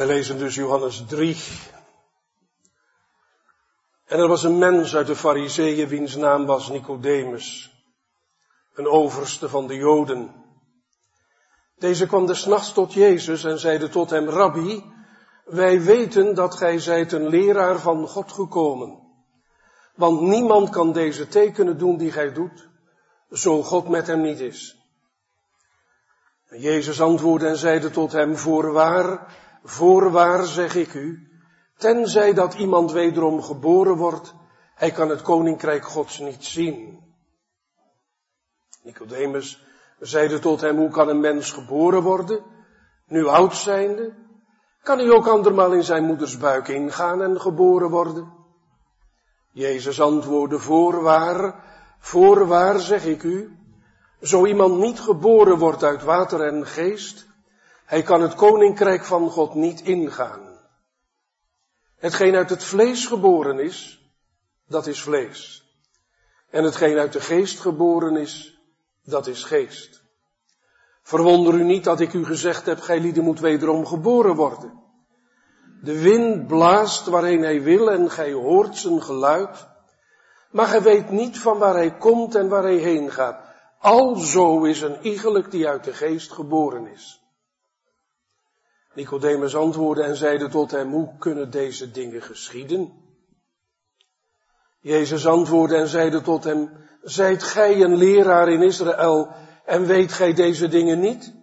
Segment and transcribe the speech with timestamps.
[0.00, 1.36] We lezen dus Johannes 3.
[4.04, 7.70] En er was een mens uit de Fariseeën wiens naam was Nicodemus,
[8.74, 10.34] een overste van de Joden.
[11.78, 14.84] Deze kwam des nachts tot Jezus en zeide tot hem, Rabbi,
[15.44, 18.98] wij weten dat gij zijt een leraar van God gekomen.
[19.94, 22.68] Want niemand kan deze tekenen doen die gij doet,
[23.30, 24.76] zo God met hem niet is.
[26.48, 29.28] Jezus antwoordde en zeide tot hem, voorwaar,
[29.64, 31.28] voorwaar zeg ik u,
[31.76, 34.34] tenzij dat iemand wederom geboren wordt,
[34.74, 36.98] hij kan het koninkrijk Gods niet zien.
[38.82, 39.64] Nicodemus
[39.98, 42.44] zeide tot hem, hoe kan een mens geboren worden,
[43.06, 44.14] nu oud zijnde?
[44.82, 48.32] Kan hij ook andermaal in zijn moeders buik ingaan en geboren worden?
[49.52, 51.64] Jezus antwoordde, voorwaar,
[51.98, 53.58] voorwaar zeg ik u,
[54.20, 57.26] zo iemand niet geboren wordt uit water en geest,
[57.90, 60.40] hij kan het koninkrijk van God niet ingaan.
[61.98, 64.10] Hetgeen uit het vlees geboren is,
[64.66, 65.64] dat is vlees.
[66.50, 68.60] En hetgeen uit de geest geboren is,
[69.04, 70.02] dat is geest.
[71.02, 74.82] Verwonder u niet dat ik u gezegd heb, gij lieden moet wederom geboren worden.
[75.82, 79.66] De wind blaast waarheen hij wil en gij hoort zijn geluid,
[80.50, 83.40] maar gij weet niet van waar hij komt en waar hij heen gaat.
[83.78, 87.19] Alzo is een iegelijk die uit de geest geboren is.
[88.94, 92.92] Nicodemus antwoordde en zeide tot hem, hoe kunnen deze dingen geschieden?
[94.80, 96.70] Jezus antwoordde en zeide tot hem,
[97.02, 99.28] zijt gij een leraar in Israël
[99.64, 101.34] en weet gij deze dingen niet?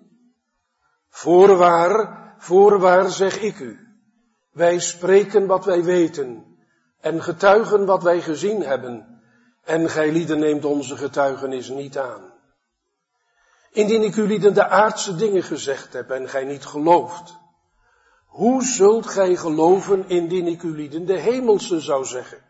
[1.09, 3.79] Voorwaar, voorwaar zeg ik u,
[4.51, 6.57] wij spreken wat wij weten
[6.99, 9.21] en getuigen wat wij gezien hebben
[9.63, 12.26] en gij lieden neemt onze getuigenis niet aan.
[13.71, 17.37] Indien ik lieden de aardse dingen gezegd heb en gij niet gelooft,
[18.25, 22.45] hoe zult gij geloven indien ik lieden de hemelse zou zeggen?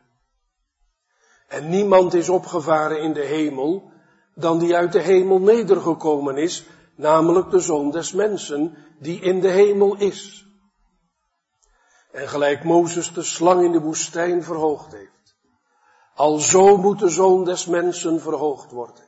[1.47, 3.91] En niemand is opgevaren in de hemel
[4.35, 9.47] dan die uit de hemel nedergekomen is, namelijk de Zoon des Mensen, die in de
[9.47, 10.45] hemel is.
[12.11, 15.35] En gelijk Mozes de slang in de woestijn verhoogd heeft.
[16.15, 19.06] Alzo moet de Zoon des Mensen verhoogd worden.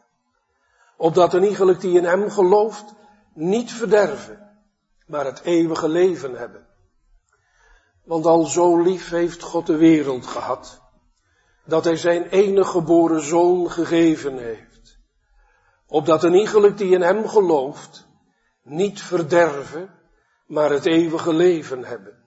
[1.01, 2.93] Opdat een iegelijk die in hem gelooft,
[3.33, 4.49] niet verderven,
[5.05, 6.67] maar het eeuwige leven hebben.
[8.03, 10.81] Want al zo lief heeft God de wereld gehad,
[11.65, 14.97] dat hij zijn enige geboren zoon gegeven heeft.
[15.87, 18.07] Opdat een iegelijk die in hem gelooft,
[18.63, 19.89] niet verderven,
[20.47, 22.23] maar het eeuwige leven hebben.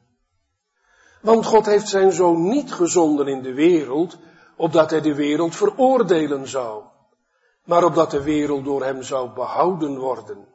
[1.21, 4.19] Want God heeft zijn zoon niet gezonden in de wereld,
[4.57, 6.91] opdat hij de wereld veroordelen zou,
[7.65, 10.49] maar opdat de wereld door hem zou behouden worden.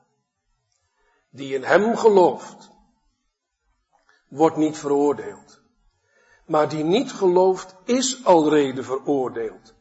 [1.30, 2.70] Die in hem gelooft,
[4.28, 5.60] wordt niet veroordeeld.
[6.46, 9.74] Maar die niet gelooft, is alrede veroordeeld,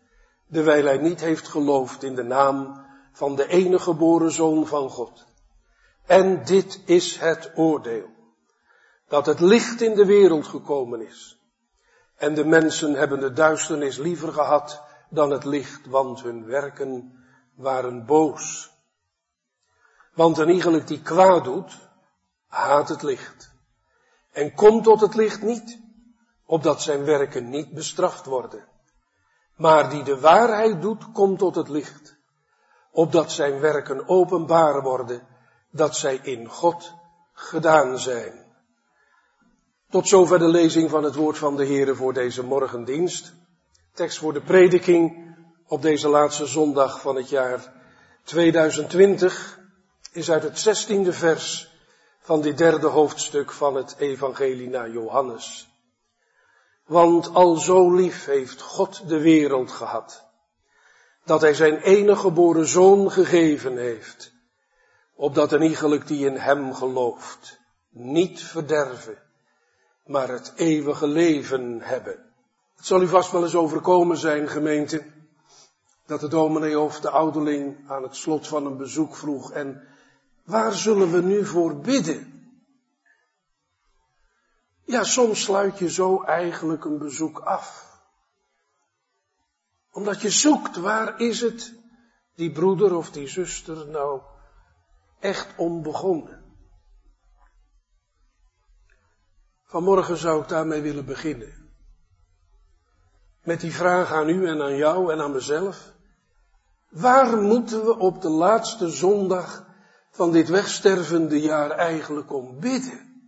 [0.53, 5.25] terwijl hij niet heeft geloofd in de naam van de enige geboren Zoon van God.
[6.07, 8.09] En dit is het oordeel,
[9.09, 11.41] dat het licht in de wereld gekomen is.
[12.17, 17.25] En de mensen hebben de duisternis liever gehad dan het licht, want hun werken
[17.55, 18.71] waren boos.
[20.15, 21.79] Want een iegelijk die kwaad doet,
[22.47, 23.51] haat het licht.
[24.33, 25.79] En komt tot het licht niet,
[26.45, 28.65] opdat zijn werken niet bestraft worden.
[29.57, 32.17] Maar die de waarheid doet, komt tot het licht,
[32.91, 35.27] opdat zijn werken openbaar worden,
[35.71, 36.93] dat zij in God
[37.33, 38.45] gedaan zijn.
[39.91, 43.35] Tot zover de lezing van het woord van de Heere voor deze morgendienst.
[43.97, 45.35] Tekst voor de prediking
[45.67, 47.73] op deze laatste zondag van het jaar
[48.25, 49.59] 2020
[50.13, 51.73] is uit het zestiende vers
[52.21, 55.69] van dit derde hoofdstuk van het Evangelie naar Johannes.
[56.87, 60.25] Want al zo lief heeft God de wereld gehad,
[61.25, 64.33] dat hij zijn enige geboren zoon gegeven heeft,
[65.15, 69.19] opdat een iegelijk die in hem gelooft, niet verderven,
[70.05, 72.26] maar het eeuwige leven hebben.
[72.77, 75.07] Het zal u vast wel eens overkomen zijn, gemeente,
[76.07, 79.89] dat de dominee of de ouderling aan het slot van een bezoek vroeg en
[80.45, 82.35] waar zullen we nu voor bidden?
[84.85, 87.99] Ja, soms sluit je zo eigenlijk een bezoek af.
[89.93, 91.75] Omdat je zoekt, waar is het
[92.35, 94.21] die broeder of die zuster nou
[95.19, 96.45] echt onbegonnen?
[99.65, 101.66] Vanmorgen zou ik daarmee willen beginnen.
[103.47, 105.93] Met die vraag aan u en aan jou en aan mezelf.
[106.89, 109.67] Waar moeten we op de laatste zondag
[110.11, 113.25] van dit wegstervende jaar eigenlijk om bidden?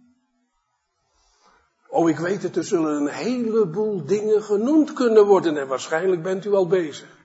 [1.88, 6.44] Oh, ik weet het, er zullen een heleboel dingen genoemd kunnen worden en waarschijnlijk bent
[6.44, 7.17] u al bezig.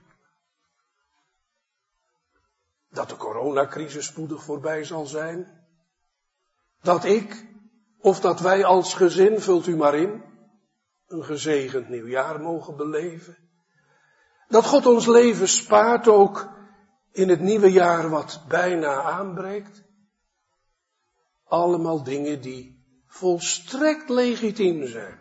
[2.90, 5.66] Dat de coronacrisis spoedig voorbij zal zijn.
[6.82, 7.46] Dat ik,
[7.98, 10.22] of dat wij als gezin, vult u maar in,
[11.14, 13.36] een gezegend nieuwjaar mogen beleven.
[14.48, 16.48] Dat God ons leven spaart ook
[17.12, 19.82] in het nieuwe jaar wat bijna aanbreekt.
[21.44, 25.20] Allemaal dingen die volstrekt legitiem zijn.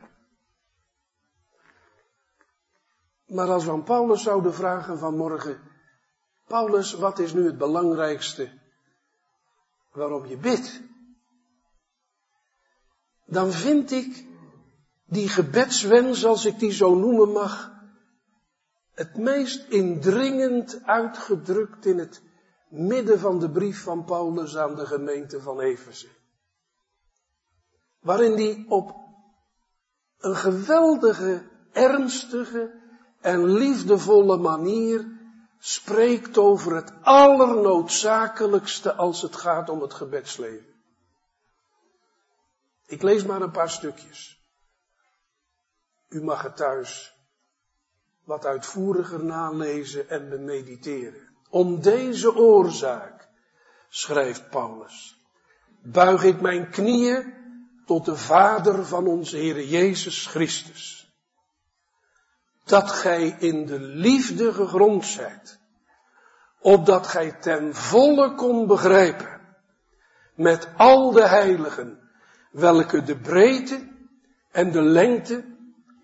[3.26, 5.62] Maar als we aan Paulus zouden vragen vanmorgen,
[6.48, 8.62] Paulus, wat is nu het belangrijkste
[9.92, 10.82] waarom je bidt?
[13.26, 14.33] Dan vind ik
[15.14, 17.72] die gebedswens, als ik die zo noemen mag,
[18.94, 22.22] het meest indringend uitgedrukt in het
[22.70, 26.08] midden van de brief van Paulus aan de gemeente van Efeze.
[28.00, 28.96] Waarin hij op
[30.20, 32.82] een geweldige, ernstige
[33.22, 35.06] en liefdevolle manier
[35.60, 40.74] spreekt over het allernoodzakelijkste als het gaat om het gebedsleven.
[42.86, 44.43] Ik lees maar een paar stukjes.
[46.14, 47.14] U mag het thuis
[48.24, 51.30] wat uitvoeriger nalezen en bemediteren.
[51.50, 53.28] Om deze oorzaak,
[53.90, 55.16] schrijft Paulus,
[55.82, 57.34] buig ik mijn knieën
[57.86, 61.14] tot de Vader van onze Heer Jezus Christus.
[62.64, 65.60] Dat gij in de liefde gegrond zijt,
[66.60, 69.42] opdat gij ten volle kon begrijpen,
[70.36, 72.10] met al de heiligen,
[72.52, 73.92] welke de breedte
[74.52, 75.53] en de lengte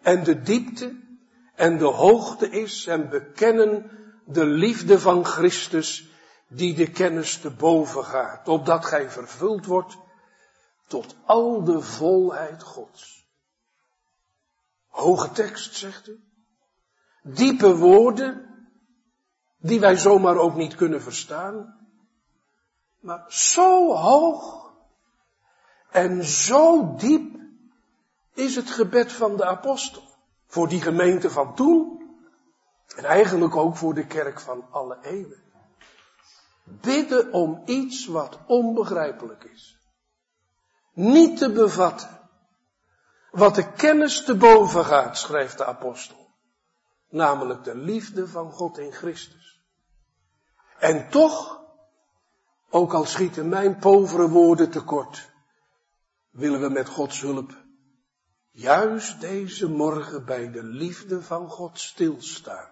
[0.01, 0.99] en de diepte
[1.55, 3.91] en de hoogte is en bekennen
[4.25, 6.09] de liefde van Christus
[6.47, 9.97] die de kennis te boven gaat, opdat gij vervuld wordt
[10.87, 13.27] tot al de volheid Gods.
[14.87, 16.23] Hoge tekst, zegt u.
[17.23, 18.49] Diepe woorden,
[19.57, 21.77] die wij zomaar ook niet kunnen verstaan.
[22.99, 24.73] Maar zo hoog
[25.91, 27.38] en zo diep
[28.39, 30.03] is het gebed van de apostel.
[30.47, 31.97] Voor die gemeente van toen.
[32.95, 35.43] En eigenlijk ook voor de kerk van alle eeuwen.
[36.63, 39.77] Bidden om iets wat onbegrijpelijk is.
[40.93, 42.19] Niet te bevatten.
[43.31, 46.27] Wat de kennis te boven gaat, schrijft de apostel.
[47.09, 49.61] Namelijk de liefde van God in Christus.
[50.79, 51.61] En toch,
[52.69, 55.31] ook al schieten mijn povere woorden tekort,
[56.29, 57.67] willen we met Gods hulp
[58.59, 62.69] juist deze morgen bij de liefde van God stilstaan.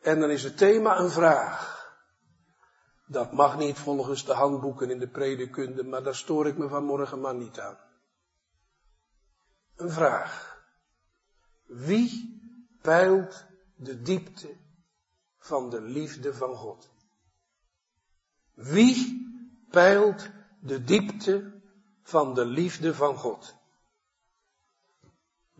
[0.00, 1.72] En dan is het thema een vraag.
[3.06, 7.20] Dat mag niet volgens de handboeken in de predikunde, maar daar stoor ik me vanmorgen
[7.20, 7.78] maar niet aan.
[9.76, 10.62] Een vraag.
[11.66, 12.40] Wie
[12.82, 13.44] peilt
[13.76, 14.56] de diepte
[15.38, 16.90] van de liefde van God?
[18.54, 19.26] Wie
[19.70, 20.30] peilt
[20.60, 21.62] de diepte
[22.02, 23.62] van de liefde van God?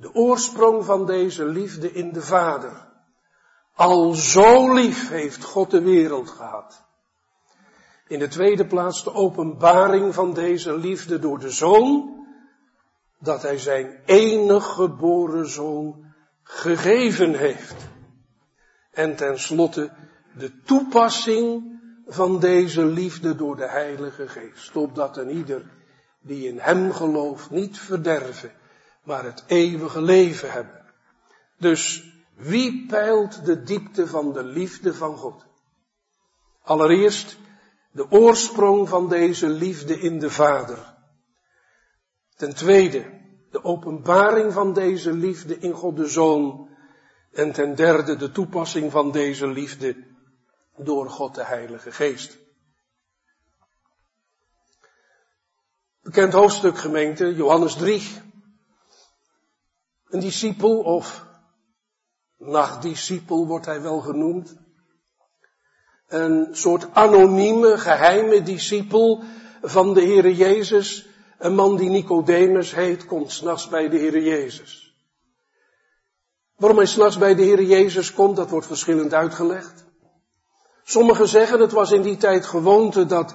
[0.05, 2.89] De oorsprong van deze liefde in de Vader.
[3.75, 6.85] Al zo lief heeft God de wereld gehad.
[8.07, 12.27] In de tweede plaats de openbaring van deze liefde door de Zoon,
[13.19, 17.77] dat Hij zijn enig geboren Zoon gegeven heeft.
[18.91, 19.93] En tenslotte
[20.37, 25.63] de toepassing van deze liefde door de Heilige Geest, opdat een ieder
[26.21, 28.53] die in Hem gelooft niet verderven,
[29.05, 30.85] maar het eeuwige leven hebben.
[31.59, 35.45] Dus wie peilt de diepte van de liefde van God?
[36.63, 37.37] Allereerst
[37.93, 40.95] de oorsprong van deze liefde in de Vader.
[42.37, 46.69] Ten tweede de openbaring van deze liefde in God de Zoon.
[47.33, 49.97] En ten derde de toepassing van deze liefde
[50.77, 52.39] door God de Heilige Geest.
[56.03, 58.33] Bekend hoofdstuk gemeente, Johannes 3.
[60.15, 61.25] Een discipel of
[62.39, 64.57] nachtdiscipel wordt hij wel genoemd.
[66.09, 69.23] Een soort anonieme, geheime discipel
[69.63, 71.07] van de Heere Jezus.
[71.39, 74.95] Een man die Nicodemus heet, komt s'nachts bij de Heere Jezus.
[76.57, 79.85] Waarom hij s'nachts bij de Heere Jezus komt, dat wordt verschillend uitgelegd.
[80.85, 83.35] Sommigen zeggen het was in die tijd gewoonte dat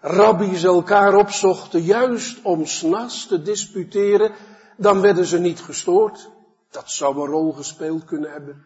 [0.00, 4.32] rabbies elkaar opzochten juist om s'nachts te disputeren
[4.78, 6.30] dan werden ze niet gestoord.
[6.70, 8.64] Dat zou een rol gespeeld kunnen hebben.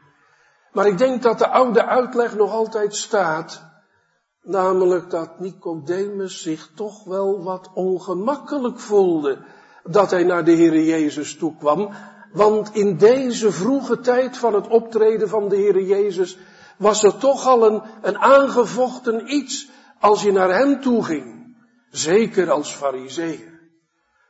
[0.72, 3.62] Maar ik denk dat de oude uitleg nog altijd staat.
[4.42, 9.38] Namelijk dat Nicodemus zich toch wel wat ongemakkelijk voelde
[9.84, 11.90] dat hij naar de Heer Jezus toe kwam.
[12.32, 16.38] Want in deze vroege tijd van het optreden van de Heer Jezus
[16.76, 19.68] was er toch al een, een aangevochten iets
[20.00, 21.56] als je naar hem toe ging.
[21.90, 23.60] Zeker als fariseer.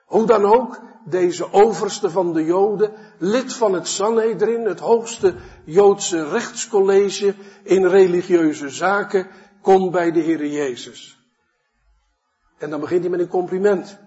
[0.06, 6.28] Hoe dan ook, deze overste van de Joden, lid van het Sanhedrin, het hoogste Joodse
[6.28, 9.26] rechtscollege in religieuze zaken,
[9.60, 11.18] komt bij de Heer Jezus.
[12.58, 13.98] En dan begint hij met een compliment.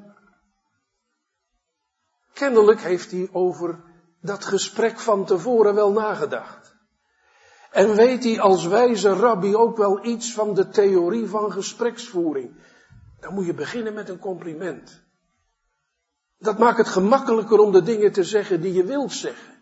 [2.34, 3.84] Kennelijk heeft hij over
[4.22, 6.76] dat gesprek van tevoren wel nagedacht.
[7.72, 12.64] En weet hij als wijze rabbi ook wel iets van de theorie van gespreksvoering.
[13.20, 15.05] Dan moet je beginnen met een compliment.
[16.38, 19.54] Dat maakt het gemakkelijker om de dingen te zeggen die je wilt zeggen.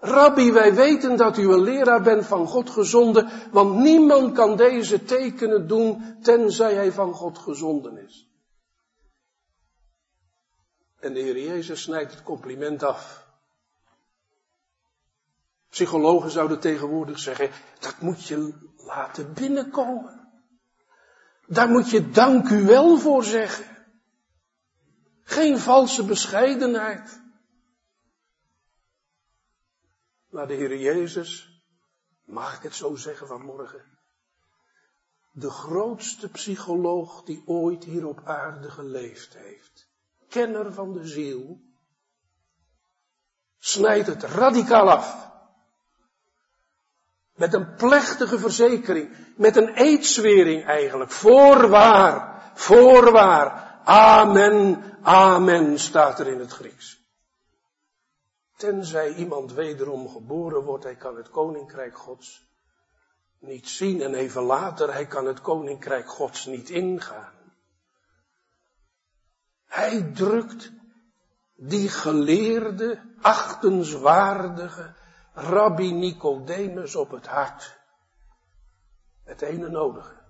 [0.00, 5.04] Rabbi, wij weten dat u een leraar bent van God gezonden, want niemand kan deze
[5.04, 8.30] tekenen doen tenzij hij van God gezonden is.
[11.00, 13.26] En de Heer Jezus snijdt het compliment af.
[15.68, 20.30] Psychologen zouden tegenwoordig zeggen, dat moet je laten binnenkomen.
[21.46, 23.71] Daar moet je dank u wel voor zeggen.
[25.32, 27.20] Geen valse bescheidenheid.
[30.30, 31.62] Maar de Heer Jezus,
[32.24, 33.98] mag ik het zo zeggen vanmorgen,
[35.32, 39.88] de grootste psycholoog die ooit hier op aarde geleefd heeft,
[40.28, 41.60] kenner van de ziel,
[43.58, 45.30] snijdt het radicaal af.
[47.34, 56.38] Met een plechtige verzekering, met een eedswering eigenlijk, voorwaar, voorwaar, amen, amen staat er in
[56.38, 57.00] het Grieks.
[58.56, 62.50] Tenzij iemand wederom geboren wordt, hij kan het koninkrijk Gods
[63.38, 67.32] niet zien en even later, hij kan het koninkrijk Gods niet ingaan.
[69.66, 70.72] Hij drukt
[71.54, 74.94] die geleerde, achtenswaardige
[75.32, 77.80] rabbi Nicodemus op het hart.
[79.24, 80.20] Het ene nodige.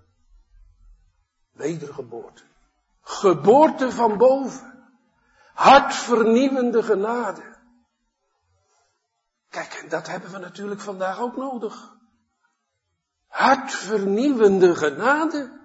[1.51, 2.43] Wedergeboorte.
[3.03, 4.73] Geboorte van boven.
[5.53, 7.41] Hartvernieuwende genade.
[9.49, 11.95] Kijk, dat hebben we natuurlijk vandaag ook nodig.
[13.27, 15.61] Hartvernieuwende genade.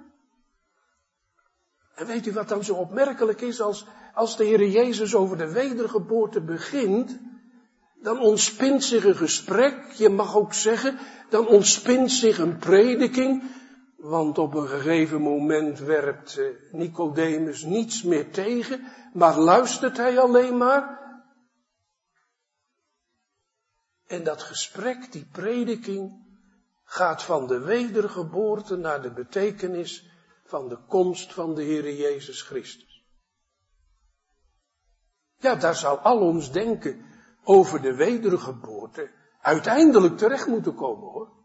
[1.95, 5.52] En weet u wat dan zo opmerkelijk is als, als de Heer Jezus over de
[5.52, 7.18] wedergeboorte begint?
[8.02, 13.42] Dan ontspint zich een gesprek, je mag ook zeggen, dan ontspint zich een prediking.
[13.99, 20.57] Want op een gegeven moment werpt eh, Nicodemus niets meer tegen, maar luistert hij alleen
[20.57, 20.99] maar.
[24.07, 26.26] En dat gesprek, die prediking,
[26.85, 30.11] gaat van de wedergeboorte naar de betekenis
[30.45, 33.05] van de komst van de Heer Jezus Christus.
[35.37, 37.05] Ja, daar zal al ons denken
[37.45, 41.38] over de wedergeboorte uiteindelijk terecht moeten komen hoor.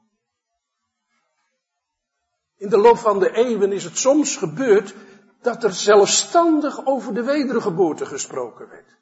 [2.64, 4.96] In de loop van de eeuwen is het soms gebeurd
[5.42, 8.98] dat er zelfstandig over de wedergeboorte gesproken werd.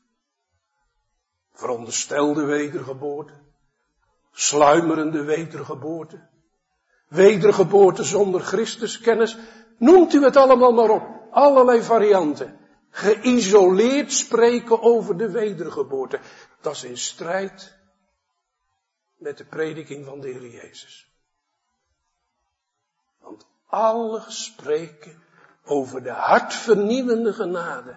[1.54, 3.34] Veronderstelde wedergeboorte,
[4.32, 6.28] sluimerende wedergeboorte,
[7.08, 9.38] wedergeboorte zonder Christuskennis,
[9.78, 11.08] noemt u het allemaal maar op.
[11.32, 12.60] Allerlei varianten.
[12.90, 16.20] Geïsoleerd spreken over de wedergeboorte.
[16.62, 17.78] Dat is in strijd
[19.18, 21.12] met de prediking van de Heer Jezus.
[23.20, 25.24] Want alle spreken
[25.64, 27.96] over de hartvernieuwende genade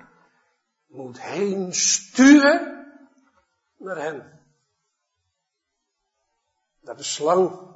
[0.87, 2.93] moet heen sturen
[3.78, 4.23] naar hem.
[6.81, 7.73] Naar de slang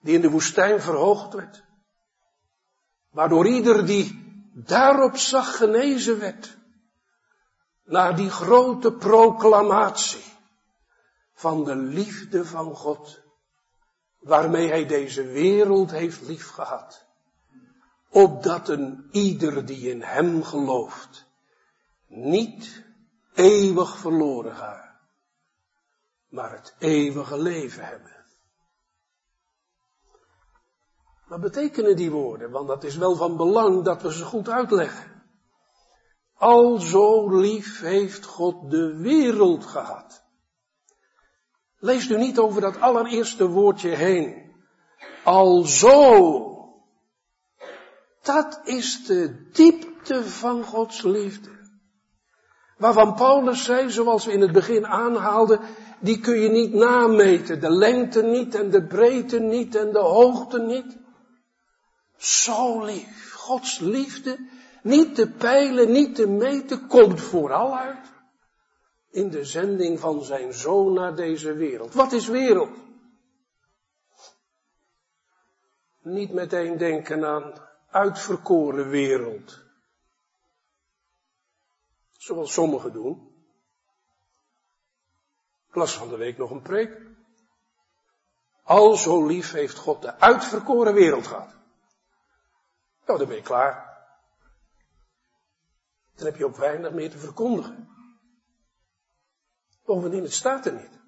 [0.00, 1.64] die in de woestijn verhoogd werd.
[3.10, 4.22] Waardoor ieder die
[4.54, 6.56] daarop zag genezen werd.
[7.84, 10.24] Naar die grote proclamatie
[11.34, 13.21] van de liefde van God.
[14.22, 17.06] Waarmee hij deze wereld heeft liefgehad.
[18.10, 21.26] Opdat een ieder die in hem gelooft.
[22.06, 22.84] Niet
[23.34, 24.90] eeuwig verloren gaat.
[26.28, 28.24] Maar het eeuwige leven hebben.
[31.26, 32.50] Wat betekenen die woorden?
[32.50, 35.22] Want dat is wel van belang dat we ze goed uitleggen.
[36.34, 40.21] Al zo lief heeft God de wereld gehad.
[41.84, 44.52] Leest u niet over dat allereerste woordje heen.
[45.24, 46.48] Al zo.
[48.22, 51.50] Dat is de diepte van Gods liefde.
[52.76, 55.60] Waarvan Paulus zei, zoals we in het begin aanhaalden,
[56.00, 57.60] die kun je niet nameten.
[57.60, 60.96] De lengte niet en de breedte niet en de hoogte niet.
[62.16, 63.32] Zo lief.
[63.34, 64.38] Gods liefde
[64.82, 68.12] niet te peilen, niet te meten, komt vooral uit
[69.12, 71.94] in de zending van zijn zoon naar deze wereld.
[71.94, 72.76] Wat is wereld?
[76.02, 79.60] Niet meteen denken aan uitverkoren wereld.
[82.10, 83.30] Zoals sommigen doen.
[85.68, 87.00] Ik las van de week nog een preek.
[88.62, 91.54] Al zo lief heeft God de uitverkoren wereld gehad.
[93.06, 94.06] Nou, dan ben je klaar.
[96.14, 97.91] Dan heb je ook weinig meer te verkondigen.
[99.92, 101.00] Bovendien, het staat er niet.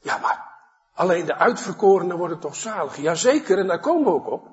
[0.00, 0.58] Ja, maar
[0.94, 2.96] alleen de uitverkorenen worden toch zalig?
[2.96, 4.48] Jazeker, en daar komen we ook op.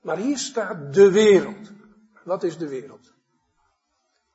[0.00, 1.70] Maar hier staat de wereld.
[2.24, 3.12] Wat is de wereld?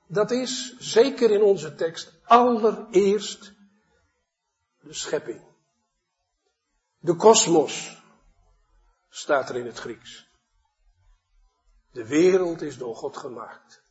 [0.07, 3.53] Dat is, zeker in onze tekst, allereerst
[4.79, 5.41] de schepping.
[6.99, 8.03] De kosmos
[9.09, 10.29] staat er in het Grieks.
[11.91, 13.87] De wereld is door God gemaakt.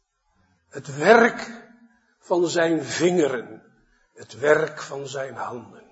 [0.68, 1.66] Het werk
[2.18, 3.62] van zijn vingeren.
[4.14, 5.84] Het werk van zijn handen.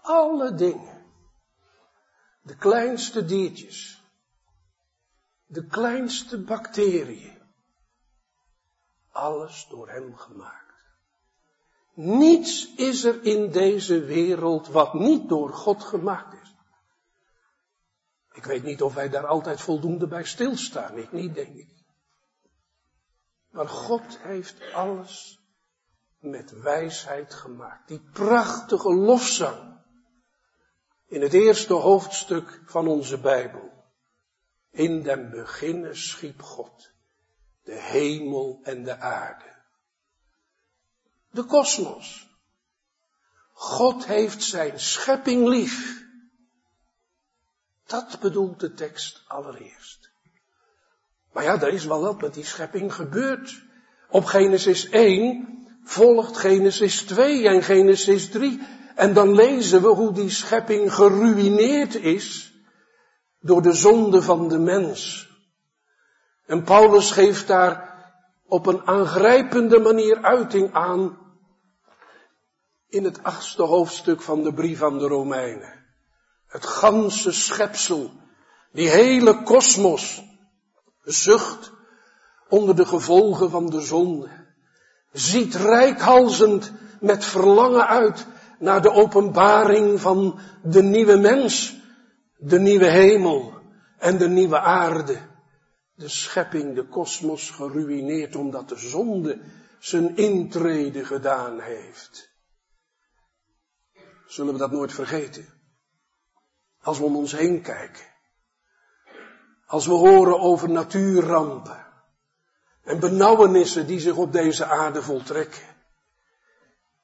[0.00, 1.06] Alle dingen.
[2.42, 4.02] De kleinste diertjes.
[5.46, 7.38] De kleinste bacteriën.
[9.10, 10.68] Alles door hem gemaakt.
[11.94, 16.56] Niets is er in deze wereld wat niet door God gemaakt is.
[18.32, 20.96] Ik weet niet of wij daar altijd voldoende bij stilstaan.
[20.96, 21.77] Ik niet, denk ik.
[23.58, 25.40] Maar God heeft alles
[26.18, 27.88] met wijsheid gemaakt.
[27.88, 29.80] Die prachtige lofzang
[31.06, 33.84] in het eerste hoofdstuk van onze Bijbel.
[34.70, 36.90] In den beginnen schiep God
[37.62, 39.54] de hemel en de aarde.
[41.30, 42.28] De kosmos.
[43.52, 46.04] God heeft zijn schepping lief.
[47.86, 49.97] Dat bedoelt de tekst allereerst.
[51.38, 53.62] Maar ja, er is wel wat met die schepping gebeurd.
[54.10, 58.60] Op Genesis 1 volgt Genesis 2 en Genesis 3.
[58.94, 62.54] En dan lezen we hoe die schepping geruineerd is
[63.40, 65.28] door de zonde van de mens.
[66.46, 68.04] En Paulus geeft daar
[68.46, 71.18] op een aangrijpende manier uiting aan
[72.88, 75.84] in het achtste hoofdstuk van de brief aan de Romeinen.
[76.46, 78.12] Het ganse schepsel,
[78.72, 80.26] die hele kosmos,
[81.08, 81.72] zucht
[82.48, 84.28] onder de gevolgen van de zonde.
[85.12, 88.26] Ziet rijkhalzend met verlangen uit
[88.58, 91.76] naar de openbaring van de nieuwe mens,
[92.36, 93.52] de nieuwe hemel
[93.98, 95.18] en de nieuwe aarde.
[95.94, 99.40] De schepping, de kosmos geruineerd omdat de zonde
[99.78, 102.30] zijn intrede gedaan heeft.
[104.26, 105.46] Zullen we dat nooit vergeten?
[106.80, 108.04] Als we om ons heen kijken.
[109.68, 111.86] Als we horen over natuurrampen
[112.84, 115.62] en benauwenissen die zich op deze aarde voltrekken.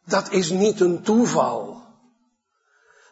[0.05, 1.83] Dat is niet een toeval.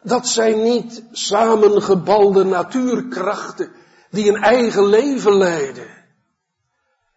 [0.03, 3.71] Dat zijn niet samengebalde natuurkrachten
[4.09, 5.87] die een eigen leven leiden.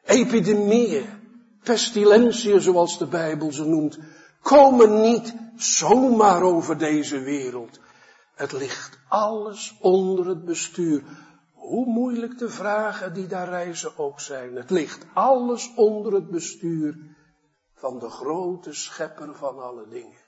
[0.05, 1.07] Epidemieën,
[1.63, 3.99] pestilentieën zoals de Bijbel ze noemt,
[4.43, 7.79] komen niet zomaar over deze wereld.
[8.35, 11.03] Het ligt alles onder het bestuur
[11.57, 14.57] hoe moeilijk de vragen die daar reizen ook zijn.
[14.57, 16.97] Het ligt alles onder het bestuur
[17.75, 20.25] van de grote schepper van alle dingen.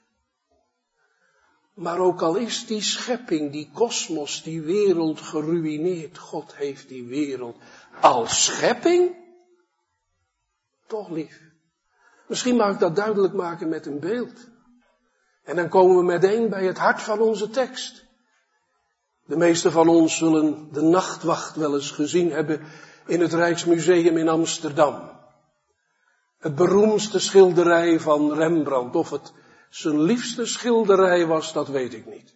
[1.73, 7.57] Maar ook al is die schepping, die kosmos, die wereld geruineerd, God heeft die wereld
[8.01, 9.15] als schepping
[10.87, 11.41] toch lief.
[12.27, 14.47] Misschien mag ik dat duidelijk maken met een beeld.
[15.43, 18.05] En dan komen we meteen bij het hart van onze tekst.
[19.29, 22.61] De meeste van ons zullen de nachtwacht wel eens gezien hebben
[23.05, 25.11] in het Rijksmuseum in Amsterdam.
[26.39, 29.33] Het beroemdste schilderij van Rembrandt, of het
[29.69, 32.35] zijn liefste schilderij was, dat weet ik niet.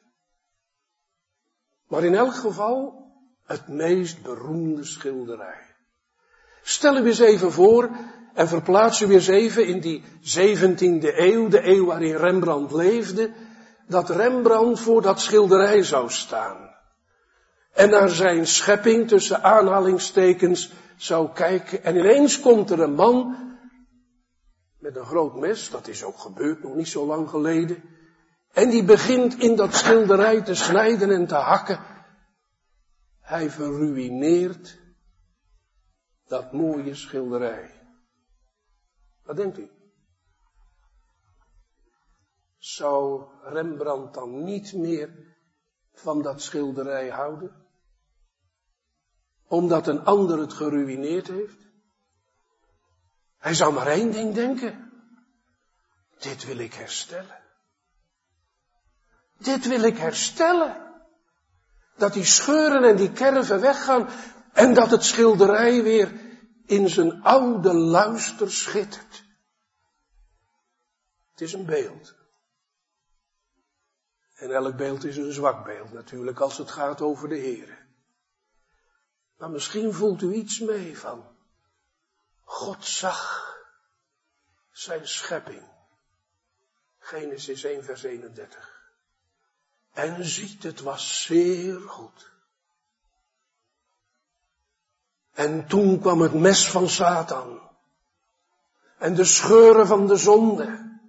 [1.88, 3.06] Maar in elk geval
[3.46, 5.76] het meest beroemde schilderij.
[6.62, 7.90] Stel u eens even voor
[8.34, 13.34] en verplaats u eens even in die 17e eeuw, de eeuw waarin Rembrandt leefde,
[13.88, 16.73] dat Rembrandt voor dat schilderij zou staan
[17.74, 21.84] en naar zijn schepping tussen aanhalingstekens zou kijken.
[21.84, 23.38] En ineens komt er een man
[24.78, 27.84] met een groot mes, dat is ook gebeurd nog niet zo lang geleden.
[28.54, 31.80] En die begint in dat schilderij te snijden en te hakken.
[33.20, 34.80] Hij verruineert
[36.28, 37.82] dat mooie schilderij.
[39.24, 39.70] Wat denkt u?
[42.58, 45.36] Zou Rembrandt dan niet meer
[45.94, 47.63] van dat schilderij houden?
[49.48, 51.58] Omdat een ander het geruineerd heeft?
[53.38, 54.92] Hij zou maar één ding denken.
[56.20, 57.42] Dit wil ik herstellen.
[59.38, 60.78] Dit wil ik herstellen.
[61.96, 64.10] Dat die scheuren en die kerven weggaan
[64.54, 66.12] en dat het schilderij weer
[66.66, 69.24] in zijn oude luister schittert.
[71.32, 72.16] Het is een beeld.
[74.36, 77.83] En elk beeld is een zwak beeld natuurlijk als het gaat over de Heer.
[79.44, 81.26] Maar misschien voelt u iets mee van.
[82.44, 83.56] God zag
[84.72, 85.64] zijn schepping.
[87.00, 88.92] Genesis 1 vers 31.
[89.92, 92.32] En ziet, het was zeer goed.
[95.34, 97.70] En toen kwam het mes van Satan.
[98.98, 101.00] En de scheuren van de zonde.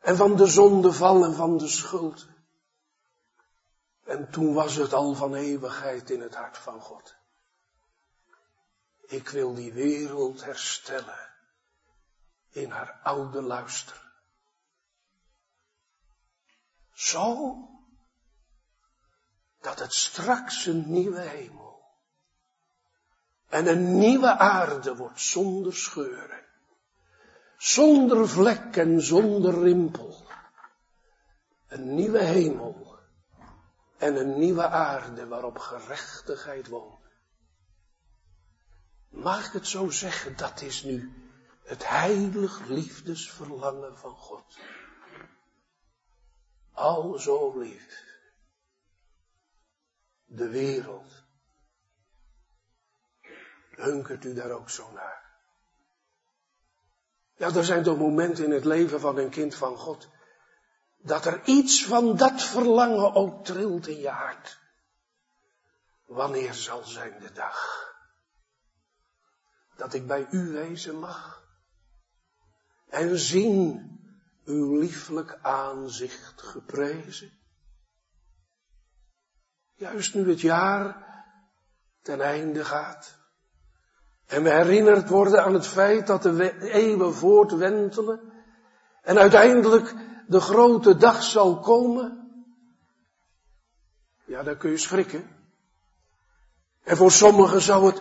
[0.00, 2.26] En van de zondeval en van de schuld.
[4.04, 7.14] En toen was het al van eeuwigheid in het hart van God.
[9.06, 11.30] Ik wil die wereld herstellen
[12.50, 14.04] in haar oude luister.
[16.92, 17.56] Zo
[19.60, 21.66] dat het straks een nieuwe hemel
[23.48, 26.44] en een nieuwe aarde wordt zonder scheuren,
[27.56, 30.24] zonder vlek en zonder rimpel.
[31.68, 32.98] Een nieuwe hemel
[33.96, 36.95] en een nieuwe aarde waarop gerechtigheid woont.
[39.16, 41.12] Mag ik het zo zeggen, dat is nu
[41.62, 44.58] het heilig liefdesverlangen van God.
[46.72, 48.04] Al zo lief.
[50.24, 51.24] De wereld.
[53.70, 55.24] Hunkert u daar ook zo naar?
[57.36, 60.08] Ja, er zijn toch momenten in het leven van een kind van God.
[60.96, 64.58] Dat er iets van dat verlangen ook trilt in je hart.
[66.04, 67.86] Wanneer zal zijn de dag?
[69.76, 71.44] Dat ik bij u wezen mag
[72.88, 73.90] en zien
[74.44, 77.30] uw lieflijk aanzicht geprezen.
[79.74, 81.06] Juist nu het jaar
[82.02, 83.18] ten einde gaat.
[84.26, 88.32] En we herinnerd worden aan het feit dat de eeuwen voortwentelen.
[89.02, 89.94] En uiteindelijk
[90.26, 92.30] de grote dag zal komen.
[94.24, 95.30] Ja, daar kun je schrikken.
[96.82, 98.00] En voor sommigen zou het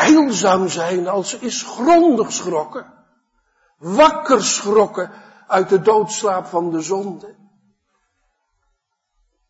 [0.00, 3.00] heilzaam zijn als ze is grondig schrokken
[3.82, 5.10] wakker schrokken
[5.46, 7.36] uit de doodslaap van de zonde.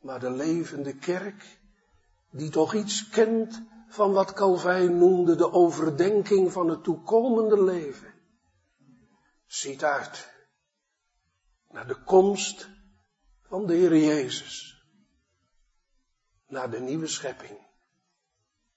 [0.00, 1.61] Maar de levende kerk,
[2.31, 8.14] die toch iets kent van wat Calvijn noemde de overdenking van het toekomende leven,
[9.46, 10.31] ziet uit
[11.70, 12.68] naar de komst
[13.42, 14.87] van de Heer Jezus,
[16.46, 17.59] naar de nieuwe schepping,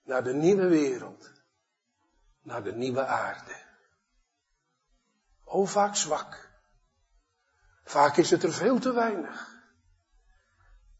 [0.03, 1.31] naar de nieuwe wereld,
[2.45, 3.55] naar de nieuwe aarde.
[5.43, 6.49] O, vaak zwak.
[7.83, 9.53] Vaak is het er veel te weinig.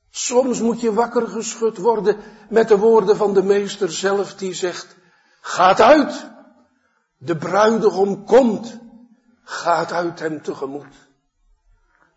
[0.09, 4.95] Soms moet je wakker geschud worden met de woorden van de meester zelf die zegt,
[5.41, 6.29] gaat uit.
[7.17, 8.79] De bruidegom komt.
[9.43, 10.95] Gaat uit hem tegemoet.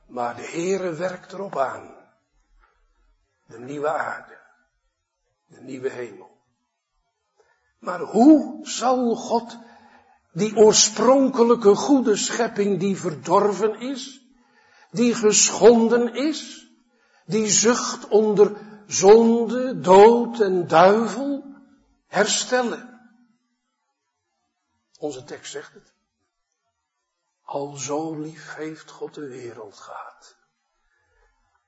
[0.07, 1.95] Maar de Heere werkt erop aan.
[3.47, 4.39] De nieuwe aarde.
[5.47, 6.38] De nieuwe hemel.
[7.79, 9.57] Maar hoe zal God
[10.33, 14.21] die oorspronkelijke goede schepping die verdorven is,
[14.91, 16.71] die geschonden is,
[17.27, 21.45] die zucht onder zonde, dood en duivel,
[22.07, 23.01] herstellen.
[24.99, 25.93] Onze tekst zegt het.
[27.43, 30.37] Al zo lief heeft God de wereld gehad,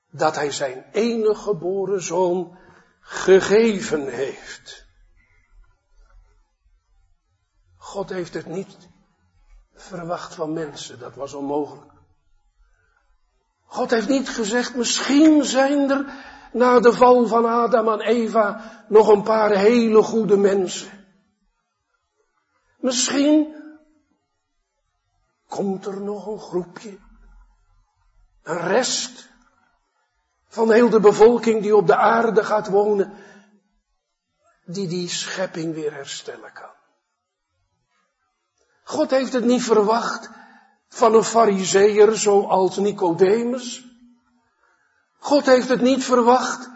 [0.09, 2.57] dat hij zijn enige geboren zoon
[2.99, 4.89] gegeven heeft
[7.91, 8.77] God heeft het niet
[9.73, 11.91] verwacht van mensen, dat was onmogelijk.
[13.65, 16.05] God heeft niet gezegd, misschien zijn er
[16.51, 21.05] na de val van Adam en Eva nog een paar hele goede mensen.
[22.77, 23.55] Misschien
[25.47, 26.97] komt er nog een groepje,
[28.43, 29.29] een rest
[30.47, 33.13] van heel de bevolking die op de aarde gaat wonen,
[34.65, 36.79] die die schepping weer herstellen kan.
[38.83, 40.29] God heeft het niet verwacht
[40.87, 43.85] van een fariseer zoals Nicodemus.
[45.17, 46.69] God heeft het niet verwacht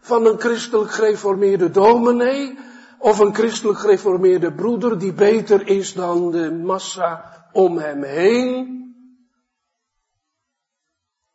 [0.00, 2.58] van een christelijk gereformeerde dominee
[2.98, 8.78] of een christelijk gereformeerde broeder die beter is dan de massa om hem heen.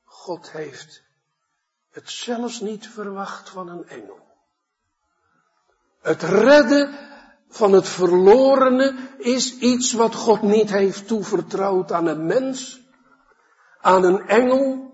[0.03, 1.03] God heeft
[1.89, 4.19] het zelfs niet verwacht van een engel.
[6.01, 7.14] Het redden
[7.49, 12.81] van het verlorene is iets wat God niet heeft toevertrouwd aan een mens,
[13.81, 14.91] aan een engel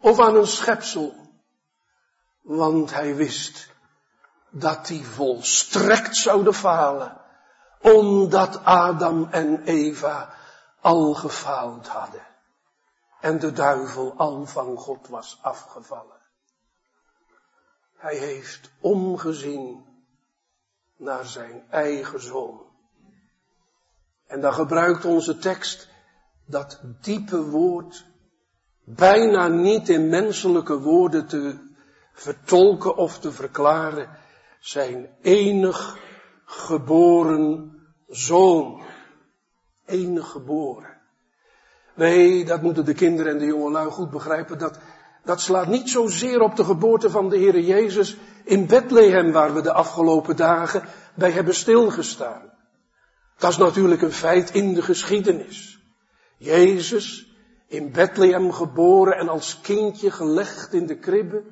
[0.00, 1.14] of aan een schepsel.
[2.40, 3.68] Want hij wist
[4.50, 7.20] dat die volstrekt zouden falen,
[7.80, 10.34] omdat Adam en Eva
[10.80, 12.26] al gefaald hadden
[13.22, 16.20] en de duivel al van God was afgevallen.
[17.96, 19.91] Hij heeft omgezien
[21.02, 22.60] naar zijn eigen zoon.
[24.26, 25.88] En dan gebruikt onze tekst
[26.46, 28.04] dat diepe woord
[28.84, 31.70] bijna niet in menselijke woorden te
[32.12, 34.08] vertolken of te verklaren.
[34.60, 35.98] Zijn enig
[36.44, 37.72] geboren
[38.08, 38.82] zoon.
[39.86, 41.00] Enig geboren.
[41.94, 44.58] Nee, dat moeten de kinderen en de jongelui goed begrijpen.
[44.58, 44.78] Dat,
[45.24, 49.60] dat slaat niet zozeer op de geboorte van de Heere Jezus in Bethlehem, waar we
[49.60, 50.82] de afgelopen dagen
[51.14, 52.42] bij hebben stilgestaan.
[53.38, 55.78] Dat is natuurlijk een feit in de geschiedenis.
[56.36, 57.26] Jezus
[57.66, 61.42] in Bethlehem geboren en als kindje gelegd in de kribbe,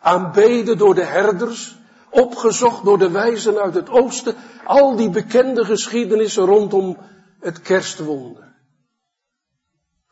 [0.00, 1.76] aanbeden door de herders,
[2.10, 6.96] opgezocht door de wijzen uit het oosten, al die bekende geschiedenissen rondom
[7.40, 8.47] het kerstwonder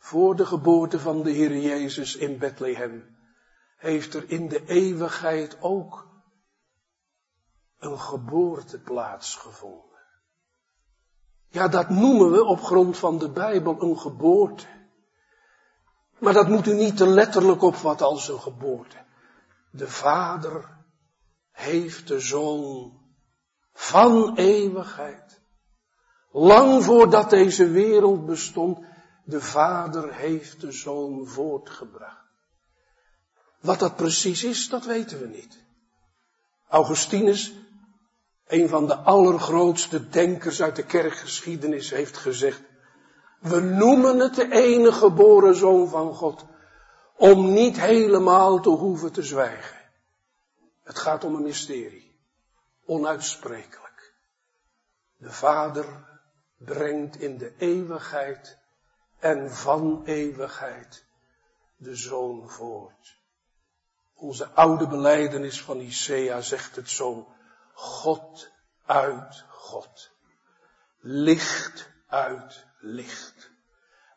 [0.07, 3.16] voor de geboorte van de Heer Jezus in Bethlehem,
[3.77, 6.09] heeft er in de eeuwigheid ook
[7.79, 10.01] een geboorte plaatsgevonden.
[11.49, 14.66] Ja, dat noemen we op grond van de Bijbel een geboorte.
[16.19, 19.05] Maar dat moet u niet te letterlijk opvatten als een geboorte.
[19.71, 20.79] De Vader
[21.51, 23.01] heeft de Zoon
[23.73, 25.40] van eeuwigheid,
[26.31, 28.95] lang voordat deze wereld bestond,
[29.27, 32.27] de vader heeft de zoon voortgebracht.
[33.61, 35.59] Wat dat precies is, dat weten we niet.
[36.69, 37.53] Augustinus,
[38.47, 42.61] een van de allergrootste denkers uit de kerkgeschiedenis, heeft gezegd,
[43.39, 46.45] we noemen het de enige geboren zoon van God,
[47.17, 49.81] om niet helemaal te hoeven te zwijgen.
[50.83, 52.19] Het gaat om een mysterie,
[52.85, 54.15] onuitsprekelijk.
[55.17, 55.85] De Vader
[56.57, 58.56] brengt in de eeuwigheid
[59.18, 61.05] en van eeuwigheid
[61.76, 63.16] de Zoon voort.
[64.14, 67.35] Onze oude beleidenis van Isaiah zegt het zo.
[67.72, 68.50] God
[68.85, 70.11] uit God.
[71.00, 73.50] Licht uit licht.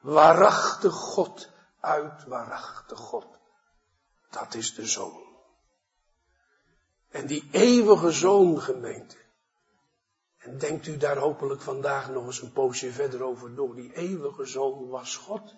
[0.01, 3.27] Waarachtig God uit waarachtig God.
[4.29, 5.27] Dat is de Zoon.
[7.09, 9.17] En die eeuwige Zoon gemeente,
[10.39, 13.75] en denkt u daar hopelijk vandaag nog eens een poosje verder over door.
[13.75, 15.55] Die eeuwige zoon was God.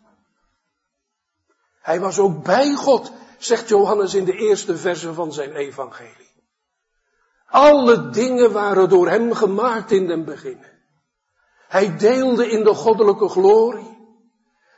[1.82, 6.30] Hij was ook bij God, zegt Johannes in de eerste verse van zijn evangelie.
[7.46, 10.66] Alle dingen waren door hem gemaakt in den begin.
[11.68, 14.00] Hij deelde in de goddelijke glorie.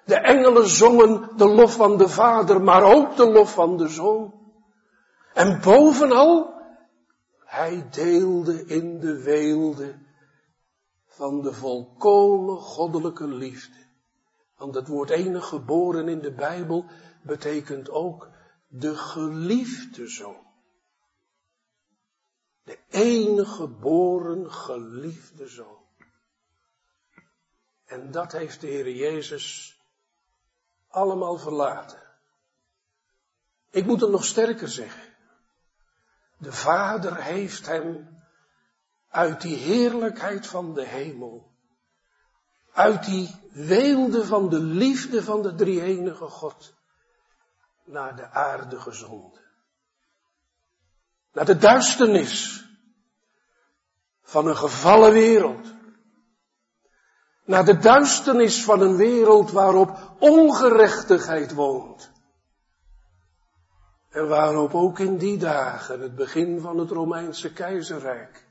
[0.06, 4.34] De engelen zongen de lof van de Vader, maar ook de lof van de Zoon.
[5.34, 6.54] En bovenal
[7.54, 10.00] hij deelde in de weelde
[11.06, 13.78] van de volkomen goddelijke liefde.
[14.58, 16.86] Want het woord enig geboren in de Bijbel
[17.24, 18.30] betekent ook
[18.68, 20.46] de geliefde zoon.
[22.63, 25.82] De enige geboren geliefde zoon.
[27.86, 29.78] En dat heeft de Heer Jezus
[30.88, 32.02] allemaal verlaten.
[33.70, 35.12] Ik moet het nog sterker zeggen.
[36.44, 38.22] De Vader heeft hem
[39.10, 41.52] uit die heerlijkheid van de hemel,
[42.74, 46.74] uit die weelde van de liefde van de drie-enige God,
[47.84, 49.42] naar de aarde gezonden.
[51.32, 52.66] Naar de duisternis
[54.22, 55.74] van een gevallen wereld.
[57.46, 62.12] Naar de duisternis van een wereld waarop ongerechtigheid woont.
[64.13, 68.47] En waarop ook in die dagen, het begin van het Romeinse keizerrijk,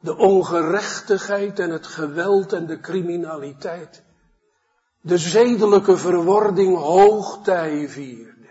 [0.00, 4.02] de ongerechtigheid en het geweld en de criminaliteit,
[5.00, 8.50] de zedelijke verwording hoogtij vierde.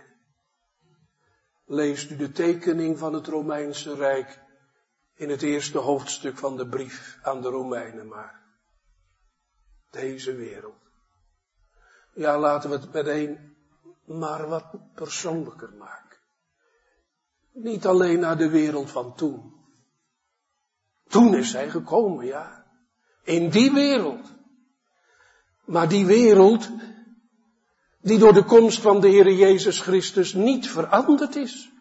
[1.65, 4.39] Leest u de tekening van het Romeinse Rijk
[5.15, 8.41] in het eerste hoofdstuk van de brief aan de Romeinen maar.
[9.89, 10.81] Deze wereld.
[12.13, 13.50] Ja, laten we het meteen
[14.17, 16.17] maar wat persoonlijker maken.
[17.54, 19.54] Niet alleen naar de wereld van toen.
[21.08, 22.65] Toen is hij gekomen, ja.
[23.24, 24.34] In die wereld.
[25.65, 26.69] Maar die wereld
[28.02, 31.71] die door de komst van de Heer Jezus Christus niet veranderd is.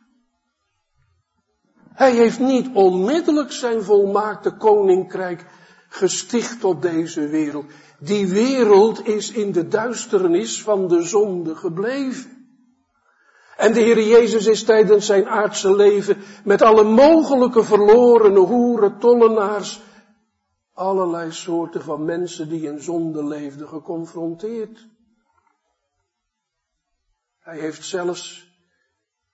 [1.92, 5.46] Hij heeft niet onmiddellijk zijn volmaakte koninkrijk
[5.88, 7.70] gesticht op deze wereld.
[8.00, 12.38] Die wereld is in de duisternis van de zonde gebleven.
[13.56, 19.80] En de Heer Jezus is tijdens zijn aardse leven met alle mogelijke verlorene hoeren, tollenaars,
[20.72, 24.86] allerlei soorten van mensen die in zonde leefden geconfronteerd.
[27.38, 28.48] Hij heeft zelfs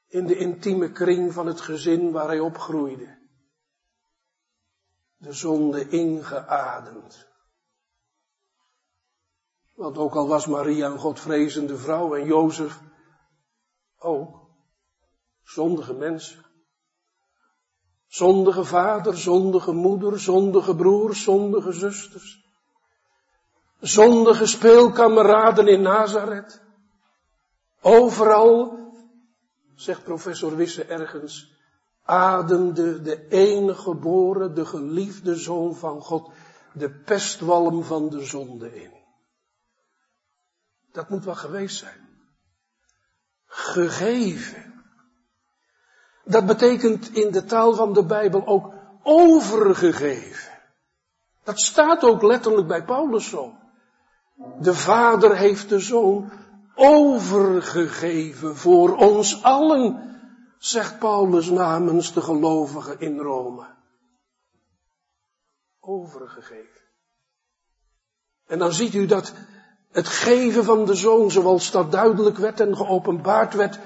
[0.09, 3.17] in de intieme kring van het gezin waar hij opgroeide
[5.17, 7.27] de zonde ingeademd.
[9.77, 12.81] Want ook al was Maria een godvrezende vrouw en Jozef
[13.99, 14.47] ook
[15.43, 16.45] zondige mensen.
[18.07, 22.45] Zondige vader, zondige moeder, zondige broers, zondige zusters.
[23.81, 26.61] Zondige speelkameraden in Nazareth.
[27.81, 28.79] Overal,
[29.75, 31.53] zegt professor Wisse ergens,
[32.05, 36.31] ademde de enige geboren, de geliefde zoon van God,
[36.73, 39.05] de pestwalm van de zonde in.
[40.97, 42.09] Dat moet wel geweest zijn.
[43.47, 44.85] Gegeven.
[46.25, 50.53] Dat betekent in de taal van de Bijbel ook overgegeven.
[51.45, 53.55] Dat staat ook letterlijk bij Paulus zo.
[54.61, 56.33] De Vader heeft de Zoon
[56.75, 60.21] overgegeven voor ons allen
[60.59, 63.67] zegt Paulus namens de gelovigen in Rome.
[65.81, 66.83] Overgegeven.
[68.47, 69.35] En dan ziet u dat
[69.93, 73.79] het geven van de zoon, zoals dat duidelijk werd en geopenbaard werd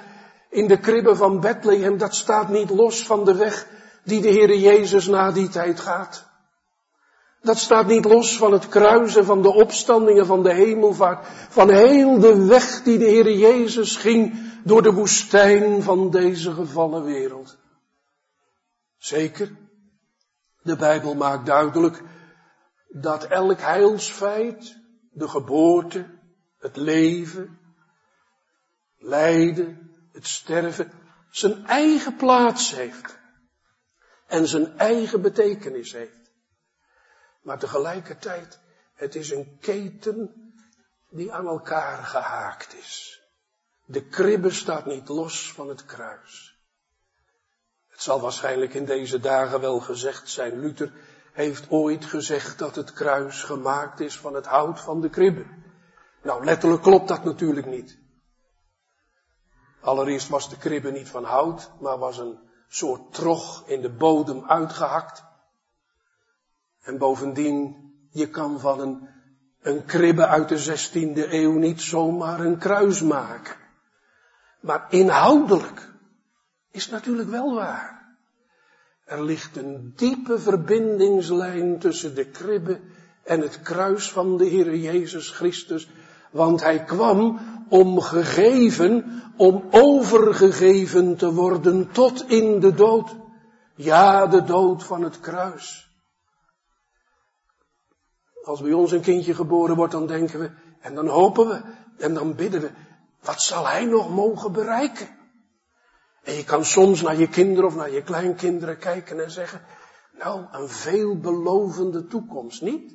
[0.48, 3.66] in de kribben van Bethlehem, dat staat niet los van de weg
[4.04, 6.28] die de Heere Jezus na die tijd gaat.
[7.42, 12.18] Dat staat niet los van het kruisen van de opstandingen van de hemelvaart, van heel
[12.18, 17.56] de weg die de Heere Jezus ging door de woestijn van deze gevallen wereld.
[18.98, 19.56] Zeker,
[20.62, 22.02] de Bijbel maakt duidelijk
[22.88, 24.76] dat elk heilsfeit,
[25.10, 26.18] de geboorte,
[26.58, 27.58] het leven,
[28.98, 30.92] lijden, het sterven,
[31.30, 33.18] zijn eigen plaats heeft.
[34.26, 36.30] En zijn eigen betekenis heeft.
[37.42, 38.58] Maar tegelijkertijd,
[38.94, 40.52] het is een keten
[41.10, 43.22] die aan elkaar gehaakt is.
[43.84, 46.58] De kribbe staat niet los van het kruis.
[47.88, 50.60] Het zal waarschijnlijk in deze dagen wel gezegd zijn.
[50.60, 50.92] Luther
[51.32, 55.44] heeft ooit gezegd dat het kruis gemaakt is van het hout van de kribbe.
[56.22, 57.98] Nou, letterlijk klopt dat natuurlijk niet.
[59.80, 62.38] Allereerst was de kribbe niet van hout, maar was een
[62.68, 65.24] soort trog in de bodem uitgehakt.
[66.80, 67.76] En bovendien,
[68.10, 69.08] je kan van een,
[69.60, 73.56] een kribbe uit de 16e eeuw niet zomaar een kruis maken.
[74.60, 75.92] Maar inhoudelijk
[76.70, 77.99] is natuurlijk wel waar.
[79.10, 82.80] Er ligt een diepe verbindingslijn tussen de kribbe
[83.22, 85.88] en het kruis van de Heer Jezus Christus.
[86.30, 93.16] Want hij kwam om gegeven, om overgegeven te worden tot in de dood.
[93.74, 95.90] Ja, de dood van het kruis.
[98.42, 101.62] Als bij ons een kindje geboren wordt, dan denken we, en dan hopen we,
[101.98, 102.70] en dan bidden we,
[103.20, 105.19] wat zal hij nog mogen bereiken?
[106.22, 109.64] En je kan soms naar je kinderen of naar je kleinkinderen kijken en zeggen,
[110.12, 112.94] nou, een veelbelovende toekomst, niet?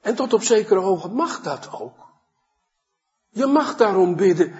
[0.00, 2.12] En tot op zekere hoogte mag dat ook.
[3.28, 4.54] Je mag daarom bidden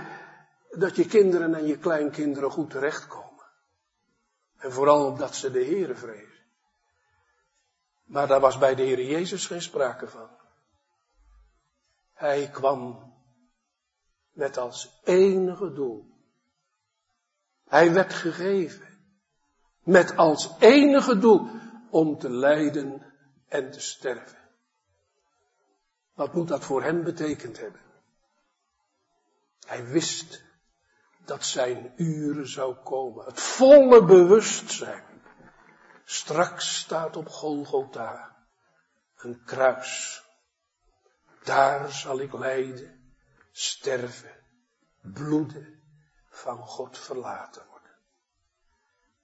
[0.71, 3.45] dat je kinderen en je kleinkinderen goed terechtkomen.
[4.57, 6.43] En vooral omdat ze de Heere vrezen.
[8.05, 10.29] Maar daar was bij de Heer Jezus geen sprake van.
[12.13, 13.13] Hij kwam
[14.33, 16.14] met als enige doel.
[17.69, 18.99] Hij werd gegeven
[19.83, 21.49] met als enige doel
[21.91, 23.13] om te lijden
[23.49, 24.39] en te sterven.
[26.15, 27.81] Wat moet dat voor hem betekend hebben?
[29.67, 30.43] Hij wist
[31.25, 33.25] dat zijn uren zou komen.
[33.25, 35.23] Het volle bewustzijn.
[36.05, 38.37] Straks staat op Golgotha
[39.17, 40.23] een kruis.
[41.45, 43.15] Daar zal ik lijden
[43.51, 44.45] sterven,
[45.01, 45.83] bloeden,
[46.35, 47.97] van God verlaten worden.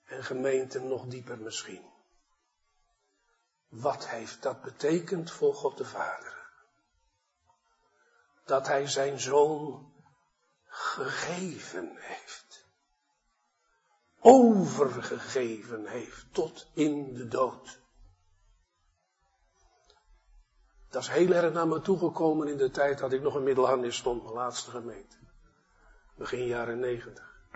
[0.04, 1.90] En gemeente nog dieper misschien.
[3.68, 6.38] Wat heeft dat betekend voor God de Vader?
[8.44, 9.92] Dat Hij zijn Zoon
[10.66, 12.68] gegeven heeft.
[14.20, 17.80] Overgegeven heeft tot in de dood.
[20.88, 23.96] Dat is heel erg naar me toegekomen in de tijd dat ik nog in Middelharnis
[23.96, 25.19] stond, mijn laatste gemeente.
[26.20, 27.48] Begin jaren negentig.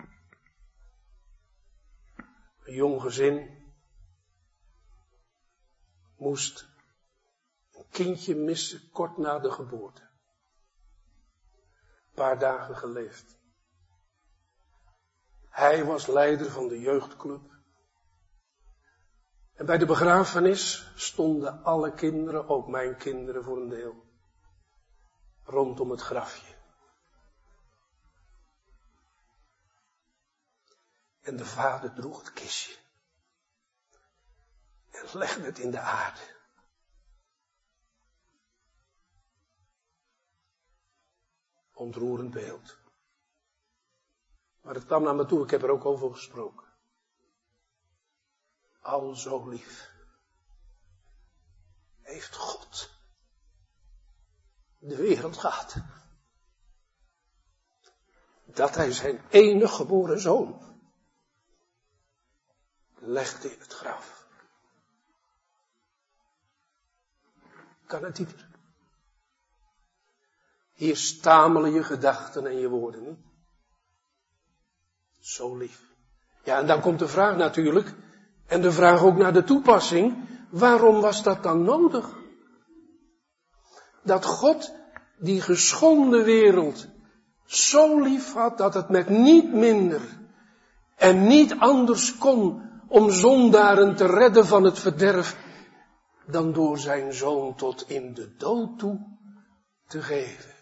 [2.63, 3.63] Een jong gezin
[6.17, 6.67] moest
[7.71, 10.01] een kindje missen kort na de geboorte.
[10.01, 13.37] Een paar dagen geleefd.
[15.49, 17.53] Hij was leider van de jeugdclub.
[19.53, 24.05] En bij de begrafenis stonden alle kinderen, ook mijn kinderen voor een deel,
[25.43, 26.54] rondom het grafje.
[31.25, 32.75] En de vader droeg het kistje.
[34.91, 36.35] En legde het in de aarde.
[41.73, 42.77] Ontroerend beeld.
[44.61, 46.67] Maar het kwam naar me toe, ik heb er ook over gesproken.
[48.81, 49.91] Al zo lief.
[52.01, 52.89] Heeft God
[54.77, 55.75] de wereld gehad.
[58.45, 60.64] Dat hij zijn enige geboren zoon
[63.05, 64.25] legde in het graf.
[67.85, 68.47] Kan het dieper?
[70.73, 73.19] Hier stamelen je gedachten en je woorden niet.
[75.19, 75.81] Zo lief.
[76.43, 77.93] Ja, en dan komt de vraag natuurlijk,
[78.47, 82.09] en de vraag ook naar de toepassing, waarom was dat dan nodig?
[84.03, 84.73] Dat God
[85.17, 86.87] die geschonden wereld
[87.45, 90.01] zo lief had dat het met niet minder
[90.95, 95.37] en niet anders kon om zondaren te redden van het verderf,
[96.27, 99.17] dan door zijn zoon tot in de dood toe
[99.87, 100.53] te geven.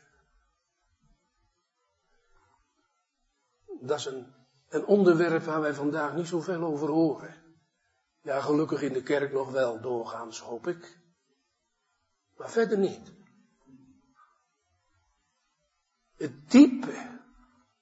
[3.81, 4.33] Dat is een,
[4.69, 7.35] een onderwerp waar wij vandaag niet zoveel over horen.
[8.21, 11.01] Ja, gelukkig in de kerk nog wel, doorgaans hoop ik.
[12.37, 13.11] Maar verder niet.
[16.15, 17.19] Het diepe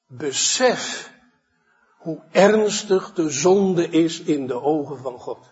[0.08, 1.12] besef
[2.02, 5.45] hoe ernstig de zonde is in de ogen van God.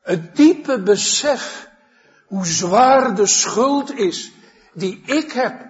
[0.00, 1.68] Het diepe besef
[2.26, 4.32] hoe zwaar de schuld is
[4.72, 5.66] die ik heb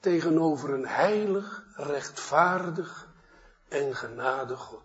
[0.00, 3.08] tegenover een heilig, rechtvaardig
[3.68, 4.82] en genadig God.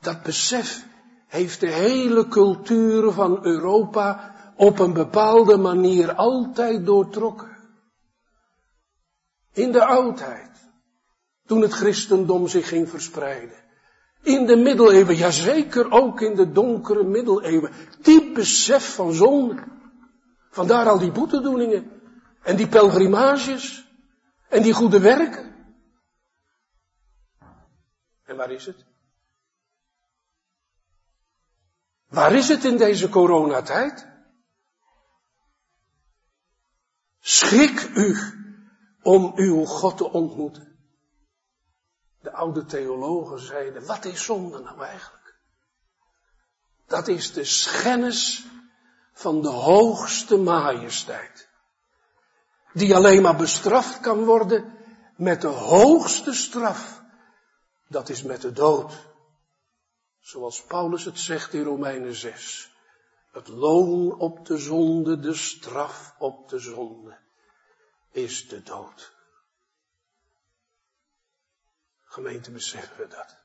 [0.00, 0.84] Dat besef
[1.26, 7.56] heeft de hele cultuur van Europa op een bepaalde manier altijd doortrokken.
[9.52, 10.49] In de oudheid
[11.50, 13.56] toen het christendom zich ging verspreiden.
[14.22, 17.72] In de middeleeuwen, ja zeker ook in de donkere middeleeuwen.
[18.02, 19.64] Diep besef van zonde.
[20.50, 21.90] Vandaar al die boetedoeningen.
[22.42, 23.86] En die pelgrimages.
[24.48, 25.54] En die goede werken.
[28.24, 28.84] En waar is het?
[32.08, 34.06] Waar is het in deze coronatijd?
[37.20, 38.16] Schrik u
[39.02, 40.69] om uw God te ontmoeten.
[42.30, 45.34] De oude theologen zeiden, wat is zonde nou eigenlijk?
[46.86, 48.46] Dat is de schennis
[49.12, 51.48] van de hoogste majesteit.
[52.72, 54.78] Die alleen maar bestraft kan worden
[55.16, 57.02] met de hoogste straf.
[57.86, 58.92] Dat is met de dood.
[60.20, 62.70] Zoals Paulus het zegt in Romeinen 6.
[63.32, 67.18] Het loon op de zonde, de straf op de zonde,
[68.10, 69.12] is de dood.
[72.10, 73.36] Gemeente beseffen we dat.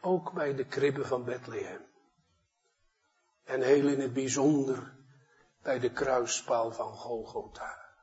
[0.00, 1.86] Ook bij de kribben van Bethlehem.
[3.44, 4.94] En heel in het bijzonder
[5.62, 7.94] bij de kruispaal van Golgotha.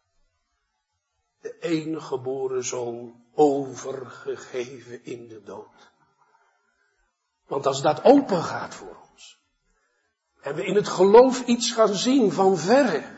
[1.40, 5.92] De enige geboren zoon overgegeven in de dood.
[7.48, 9.42] Want als dat open gaat voor ons.
[10.42, 13.13] En we in het geloof iets gaan zien van verre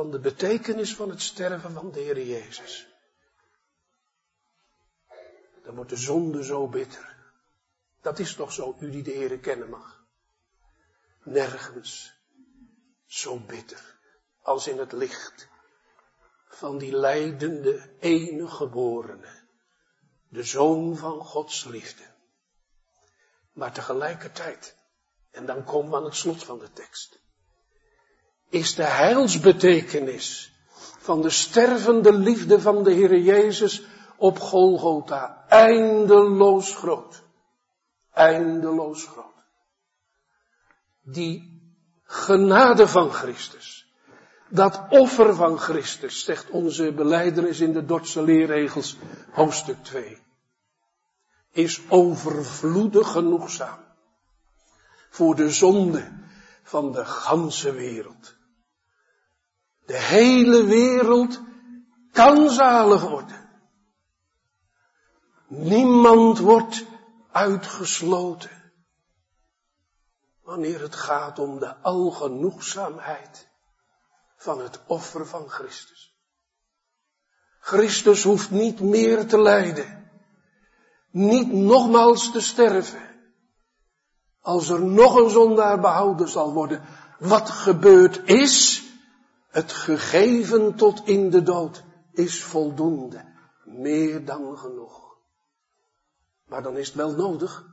[0.00, 2.86] van de betekenis van het sterven van de Heer Jezus.
[5.62, 7.16] Dan wordt de zonde zo bitter.
[8.00, 10.04] Dat is toch zo, u die de Heer kennen mag.
[11.22, 12.12] Nergens
[13.06, 13.98] zo bitter
[14.42, 15.48] als in het licht
[16.48, 19.42] van die leidende enige geborene,
[20.28, 22.04] de zoon van Gods liefde.
[23.52, 24.76] Maar tegelijkertijd,
[25.30, 27.19] en dan komen we aan het slot van de tekst,
[28.50, 30.52] is de heilsbetekenis
[30.98, 33.82] van de stervende liefde van de Heer Jezus
[34.16, 37.22] op Golgotha eindeloos groot.
[38.12, 39.26] Eindeloos groot.
[41.02, 41.60] Die
[42.04, 43.86] genade van Christus,
[44.48, 48.96] dat offer van Christus, zegt onze beleidenis in de Dordtse leerregels,
[49.30, 50.18] hoofdstuk 2,
[51.52, 53.78] is overvloedig genoegzaam
[55.10, 56.12] voor de zonde
[56.62, 58.38] van de ganse wereld.
[59.90, 61.40] De hele wereld
[62.12, 63.48] kan zalig worden.
[65.46, 66.84] Niemand wordt
[67.32, 68.72] uitgesloten.
[70.42, 73.48] Wanneer het gaat om de algenoegzaamheid
[74.36, 76.14] van het offer van Christus.
[77.60, 80.10] Christus hoeft niet meer te lijden.
[81.10, 83.02] Niet nogmaals te sterven.
[84.40, 86.82] Als er nog een zondaar behouden zal worden.
[87.18, 88.88] Wat gebeurd is,
[89.50, 91.82] het gegeven tot in de dood,
[92.12, 93.24] is voldoende.
[93.64, 95.16] Meer dan genoeg.
[96.46, 97.64] Maar dan is het wel nodig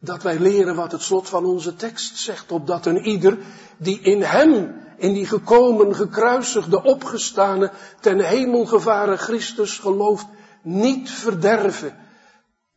[0.00, 3.38] dat wij leren wat het slot van onze tekst zegt, opdat een ieder
[3.76, 10.26] die in hem, in die gekomen, gekruisigde, opgestane, ten hemel gevaren Christus gelooft,
[10.62, 11.96] niet verderven,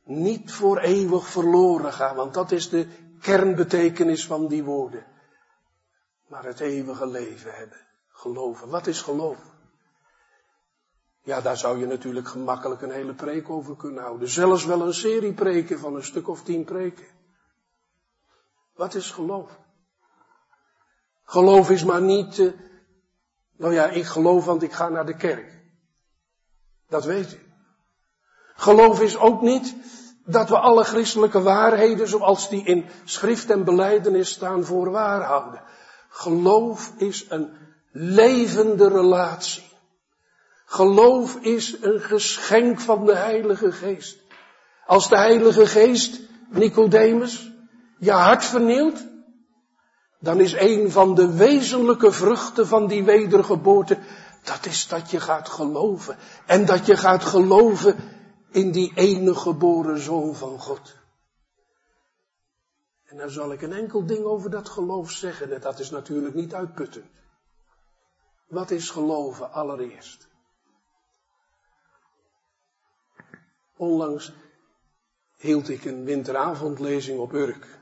[0.03, 2.87] niet voor eeuwig verloren gaan, want dat is de
[3.21, 5.05] kernbetekenis van die woorden.
[6.27, 7.79] Maar het eeuwige leven hebben,
[8.22, 8.69] geloven.
[8.69, 9.38] Wat is geloof?
[11.24, 14.30] Ja, daar zou je natuurlijk gemakkelijk een hele preek over kunnen houden.
[14.30, 17.05] Zelfs wel een serie preken van een stuk of tien preken.
[18.76, 19.59] Wat is geloof?
[21.24, 22.51] Geloof is maar niet, uh,
[23.57, 25.59] nou ja, ik geloof want ik ga naar de kerk.
[26.88, 27.39] Dat weet u.
[28.55, 29.76] Geloof is ook niet
[30.26, 35.63] dat we alle christelijke waarheden zoals die in schrift en beleidenis staan voor waar houden.
[36.09, 37.61] Geloof is een
[37.91, 39.63] levende relatie.
[40.65, 44.17] Geloof is een geschenk van de Heilige Geest.
[44.85, 46.19] Als de Heilige Geest,
[46.49, 47.51] Nicodemus,
[47.97, 49.05] je hart vernielt,
[50.19, 53.97] dan is een van de wezenlijke vruchten van die wedergeboorte,
[54.43, 56.17] dat is dat je gaat geloven.
[56.45, 57.95] En dat je gaat geloven
[58.51, 60.95] in die enige geboren zoon van God.
[63.05, 65.53] En dan zal ik een enkel ding over dat geloof zeggen.
[65.53, 67.05] En dat is natuurlijk niet uitputtend.
[68.51, 70.27] Wat is geloven allereerst?
[73.75, 74.33] Onlangs
[75.37, 77.79] hield ik een winteravondlezing op Urk.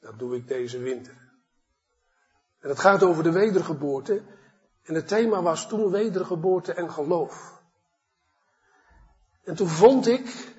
[0.00, 1.32] Dat doe ik deze winter.
[2.60, 4.22] En het gaat over de wedergeboorte.
[4.82, 7.62] En het thema was toen wedergeboorte en geloof.
[9.44, 10.54] En toen vond ik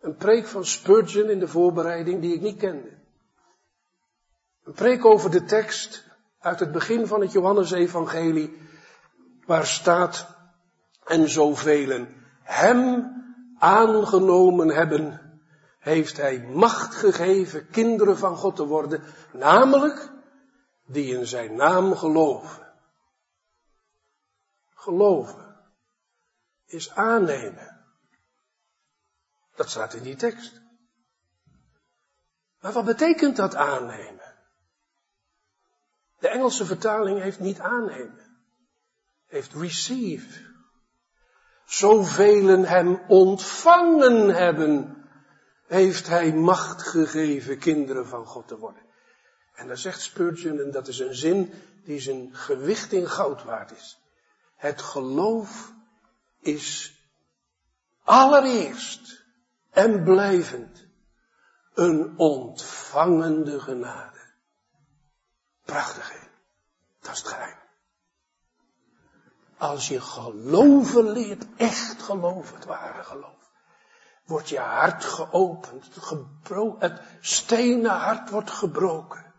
[0.00, 2.98] een preek van Spurgeon in de voorbereiding die ik niet kende.
[4.64, 6.05] Een preek over de tekst
[6.46, 8.56] uit het begin van het Johannesevangelie,
[9.46, 10.26] waar staat,
[11.04, 12.06] en zoveel
[12.42, 13.12] hem
[13.58, 15.20] aangenomen hebben,
[15.78, 20.10] heeft hij macht gegeven kinderen van God te worden, namelijk
[20.86, 22.74] die in zijn naam geloven.
[24.74, 25.56] Geloven
[26.66, 27.84] is aannemen.
[29.54, 30.60] Dat staat in die tekst.
[32.60, 34.25] Maar wat betekent dat aannemen?
[36.18, 38.36] De Engelse vertaling heeft niet aannemen,
[39.26, 40.44] heeft receive.
[41.64, 45.04] Zoveel hem ontvangen hebben,
[45.66, 48.82] heeft hij macht gegeven kinderen van God te worden.
[49.54, 51.52] En dan zegt Spurgeon, en dat is een zin
[51.84, 53.98] die zijn gewicht in goud waard is.
[54.56, 55.72] Het geloof
[56.40, 56.94] is
[58.04, 59.24] allereerst
[59.70, 60.86] en blijvend
[61.74, 64.15] een ontvangende genade.
[65.66, 66.18] Prachtig hè?
[67.00, 67.58] Dat is het geheim.
[69.56, 73.50] Als je geloven leert, echt geloven, het ware geloof,
[74.24, 75.88] wordt je hart geopend,
[76.78, 79.34] het, stenen hart wordt gebroken.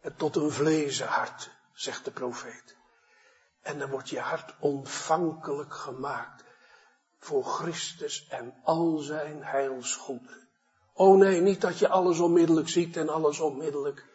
[0.00, 2.76] Het tot een vlezen hart, zegt de profeet.
[3.62, 6.44] En dan wordt je hart ontvankelijk gemaakt
[7.18, 10.48] voor Christus en al zijn heilsgoeden.
[10.92, 14.06] Oh nee, niet dat je alles onmiddellijk ziet en alles onmiddellijk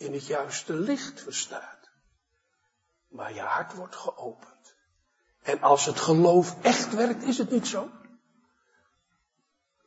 [0.00, 1.90] in het juiste licht verstaat.
[3.08, 4.74] Maar je hart wordt geopend.
[5.42, 7.90] En als het geloof echt werkt, is het niet zo.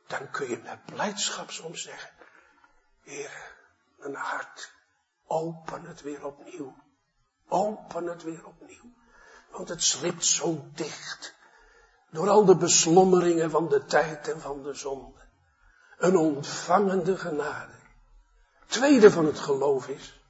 [0.07, 2.09] Dan kun je met blijdschap soms zeggen,
[3.01, 3.55] Heer,
[3.97, 4.73] mijn hart,
[5.25, 6.75] open het weer opnieuw.
[7.47, 8.93] Open het weer opnieuw.
[9.51, 11.35] Want het slipt zo dicht.
[12.09, 15.21] Door al de beslommeringen van de tijd en van de zonde.
[15.97, 17.82] Een ontvangende genade.
[18.73, 20.21] Tweede van het geloof is,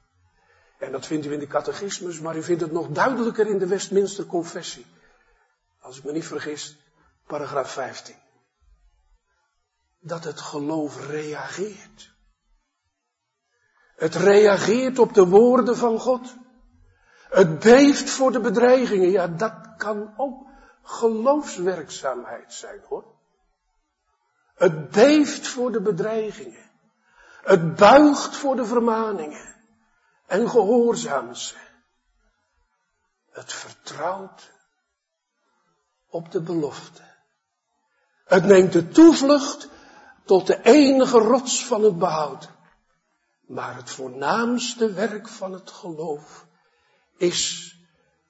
[0.78, 3.66] en dat vindt u in de catechismus, maar u vindt het nog duidelijker in de
[3.66, 4.86] Westminster Confessie.
[5.80, 6.76] Als ik me niet vergis,
[7.26, 8.14] paragraaf 15.
[10.00, 12.12] Dat het geloof reageert.
[13.96, 16.34] Het reageert op de woorden van God.
[17.28, 19.10] Het beeft voor de bedreigingen.
[19.10, 20.46] Ja, dat kan ook
[20.82, 23.04] geloofswerkzaamheid zijn hoor.
[24.54, 26.63] Het beeft voor de bedreigingen.
[27.44, 29.54] Het buigt voor de vermaningen.
[30.26, 31.54] En gehoorzaamt ze.
[33.30, 34.50] Het vertrouwt
[36.08, 37.02] op de belofte.
[38.24, 39.68] Het neemt de toevlucht
[40.24, 42.48] tot de enige rots van het behoud.
[43.46, 46.46] Maar het voornaamste werk van het geloof
[47.16, 47.72] is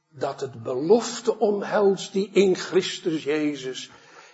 [0.08, 3.90] dat het belofte omhelst die in Christus Jezus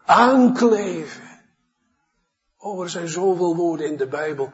[0.06, 1.30] Aankleven.
[2.58, 4.52] Oh, er zijn zoveel woorden in de Bijbel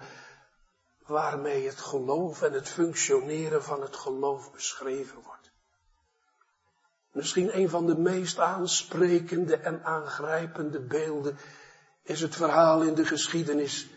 [1.06, 5.52] waarmee het geloof en het functioneren van het geloof beschreven wordt.
[7.12, 11.38] Misschien een van de meest aansprekende en aangrijpende beelden
[12.04, 13.90] is het verhaal in de geschiedenis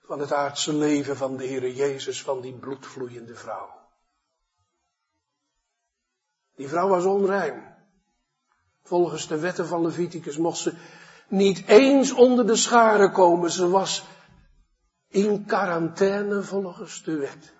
[0.00, 3.83] van het aardse leven van de Heere Jezus, van die bloedvloeiende vrouw.
[6.56, 7.74] Die vrouw was onrein.
[8.82, 10.74] Volgens de wetten van Leviticus mocht ze
[11.28, 13.50] niet eens onder de scharen komen.
[13.50, 14.04] Ze was
[15.08, 17.52] in quarantaine volgens de wet.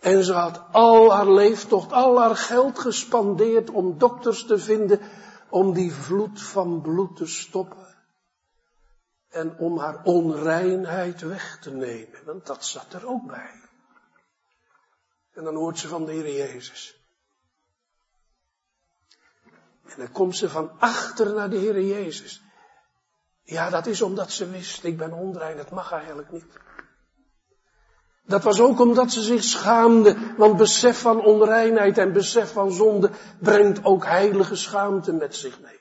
[0.00, 5.00] En ze had al haar leeftocht, al haar geld gespandeerd om dokters te vinden,
[5.48, 7.96] om die vloed van bloed te stoppen.
[9.28, 13.67] En om haar onreinheid weg te nemen, want dat zat er ook bij.
[15.38, 17.02] En dan hoort ze van de Heer Jezus.
[19.84, 22.42] En dan komt ze van achter naar de Heer Jezus.
[23.42, 26.58] Ja, dat is omdat ze wist, ik ben onrein, dat mag eigenlijk niet.
[28.22, 33.10] Dat was ook omdat ze zich schaamde, want besef van onreinheid en besef van zonde
[33.40, 35.80] brengt ook heilige schaamte met zich mee.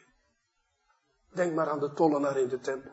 [1.34, 2.91] Denk maar aan de tollenaar in de tempel.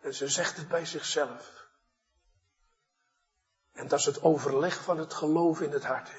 [0.00, 1.63] En ze zegt het bij zichzelf.
[3.74, 6.10] En dat is het overleg van het geloof in het hart.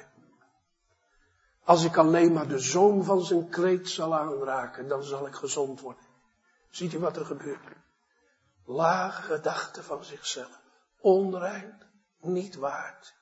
[1.64, 5.82] Als ik alleen maar de zoom van zijn kreet zal aanraken, dan zal ik gezond
[5.82, 6.06] worden.
[6.70, 7.76] Ziet u wat er gebeurt?
[8.66, 10.62] Lage gedachten van zichzelf.
[11.00, 11.82] Onrein,
[12.20, 13.16] niet waard.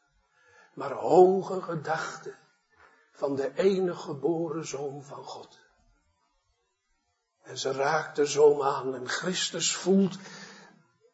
[0.73, 2.38] Maar hoge gedachten
[3.11, 5.59] van de enige geboren zoon van God.
[7.41, 10.17] En ze raakt de zoom aan en Christus voelt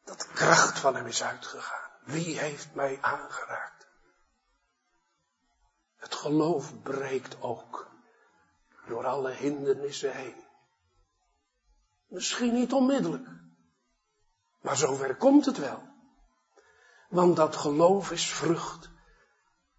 [0.04, 1.89] dat kracht van hem is uitgegaan.
[2.10, 3.88] Wie heeft mij aangeraakt?
[5.96, 7.92] Het geloof breekt ook
[8.88, 10.44] door alle hindernissen heen.
[12.08, 13.28] Misschien niet onmiddellijk.
[14.62, 15.84] Maar zover komt het wel.
[17.10, 18.90] Want dat geloof is vrucht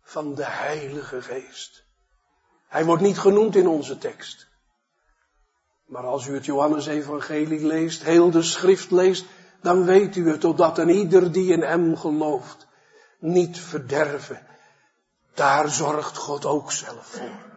[0.02, 1.84] van de Heilige Geest.
[2.68, 4.48] Hij wordt niet genoemd in onze tekst.
[5.84, 9.24] Maar als u het Johannesevangelie leest, heel de schrift leest,
[9.62, 12.66] dan weet u het, totdat een ieder die in hem gelooft,
[13.18, 14.46] niet verderven.
[15.34, 17.48] Daar zorgt God ook zelf voor.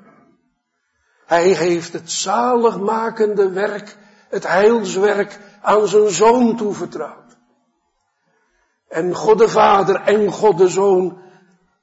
[1.26, 3.98] Hij heeft het zaligmakende werk
[4.34, 7.38] het heilswerk aan zijn zoon toevertrouwd.
[8.90, 11.22] En God de Vader en God de Zoon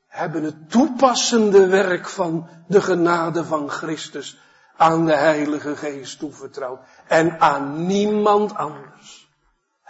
[0.07, 4.39] hebben het toepassende werk van de genade van Christus
[4.77, 6.81] aan de Heilige Geest toevertrouwd.
[7.07, 9.20] En aan niemand anders.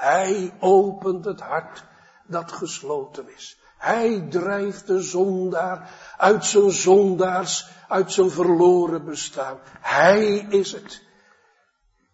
[0.00, 1.84] Hij opent het hart
[2.26, 3.60] dat gesloten is.
[3.78, 9.60] Hij drijft de zondaar uit zijn zondaars, uit zijn verloren bestaan.
[9.80, 11.02] Hij is het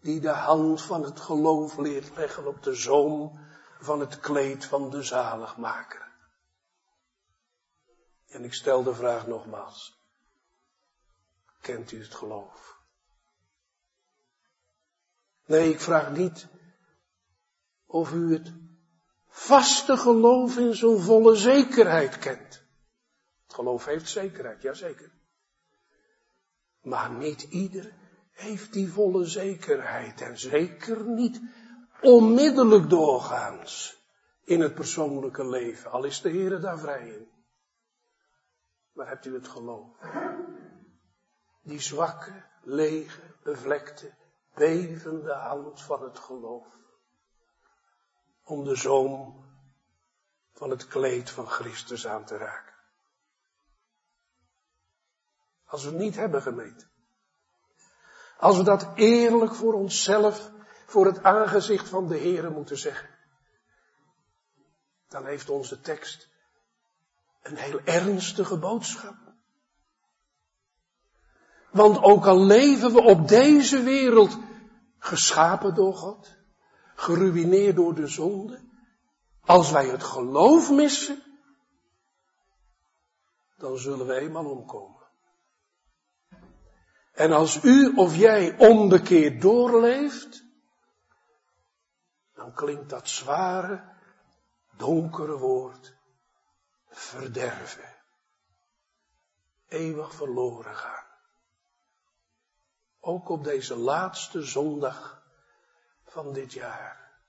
[0.00, 3.38] die de hand van het geloof leert leggen op de zoom
[3.80, 6.12] van het kleed van de zaligmaker.
[8.28, 10.00] En ik stel de vraag nogmaals.
[11.60, 12.78] Kent u het geloof?
[15.44, 16.46] Nee, ik vraag niet
[17.86, 18.52] of u het
[19.26, 22.64] vaste geloof in zo'n volle zekerheid kent.
[23.42, 25.12] Het geloof heeft zekerheid, jazeker.
[26.82, 27.92] Maar niet ieder
[28.32, 31.40] heeft die volle zekerheid en zeker niet
[32.00, 33.96] onmiddellijk doorgaans.
[34.46, 37.28] in het persoonlijke leven, al is de Heer daar vrij in.
[38.92, 39.98] Maar hebt u het geloof?
[41.62, 44.14] Die zwakke, lege, bevlekte,
[44.54, 46.66] bevende hand van het geloof.
[48.48, 49.44] Om de zoom
[50.52, 52.74] van het kleed van Christus aan te raken.
[55.64, 56.90] Als we niet hebben gemeten.
[58.38, 60.50] Als we dat eerlijk voor onszelf,
[60.86, 63.08] voor het aangezicht van de Heere moeten zeggen.
[65.08, 66.28] Dan heeft onze tekst
[67.42, 69.16] een heel ernstige boodschap.
[71.70, 74.38] Want ook al leven we op deze wereld
[74.98, 76.35] geschapen door God,
[76.96, 78.60] geruineerd door de zonde,
[79.40, 81.22] als wij het geloof missen,
[83.56, 85.04] dan zullen we eenmaal omkomen.
[87.12, 90.44] En als u of jij onbekeerd doorleeft,
[92.34, 93.84] dan klinkt dat zware,
[94.76, 95.94] donkere woord
[96.88, 97.94] verderven.
[99.68, 101.06] Eeuwig verloren gaan.
[103.00, 105.25] Ook op deze laatste zondag
[106.16, 107.20] van dit jaar.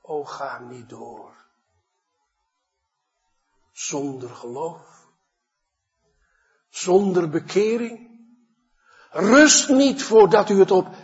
[0.00, 1.46] O ga niet door.
[3.72, 5.08] Zonder geloof.
[6.68, 7.94] Zonder bekering.
[9.10, 10.94] Rust niet voordat u het op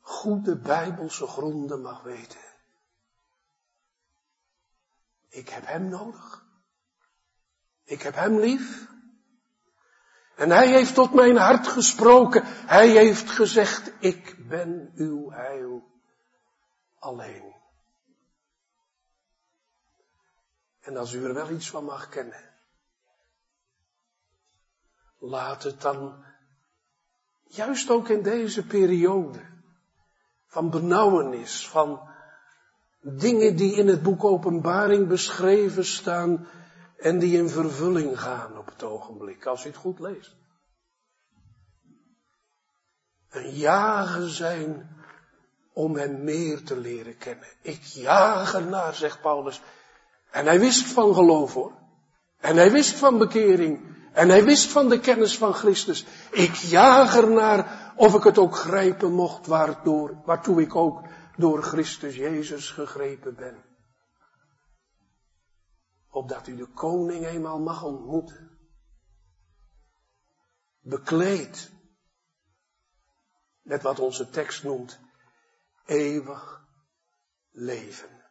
[0.00, 2.46] goede bijbelse gronden mag weten.
[5.28, 6.46] Ik heb hem nodig.
[7.84, 8.88] Ik heb hem lief.
[10.38, 12.42] En hij heeft tot mijn hart gesproken.
[12.46, 15.82] Hij heeft gezegd, ik ben uw heil
[16.98, 17.54] alleen.
[20.80, 22.50] En als u er wel iets van mag kennen,
[25.18, 26.24] laat het dan,
[27.44, 29.40] juist ook in deze periode
[30.46, 32.00] van benauwenis, van
[33.00, 36.46] dingen die in het boek Openbaring beschreven staan
[36.98, 40.36] en die in vervulling gaan op het ogenblik, als u het goed leest.
[43.30, 44.96] Een jagen zijn
[45.72, 47.46] om hem meer te leren kennen.
[47.62, 49.60] Ik jaag ernaar, zegt Paulus.
[50.30, 51.72] En hij wist van geloof hoor.
[52.40, 53.96] En hij wist van bekering.
[54.12, 56.04] En hij wist van de kennis van Christus.
[56.30, 61.02] Ik jaag ernaar of ik het ook grijpen mocht waardoor, waartoe ik ook
[61.36, 63.67] door Christus Jezus gegrepen ben.
[66.18, 68.58] Opdat u de koning eenmaal mag ontmoeten.
[70.80, 71.70] Bekleed
[73.62, 75.00] met wat onze tekst noemt
[75.84, 76.64] eeuwig
[77.50, 78.30] leven.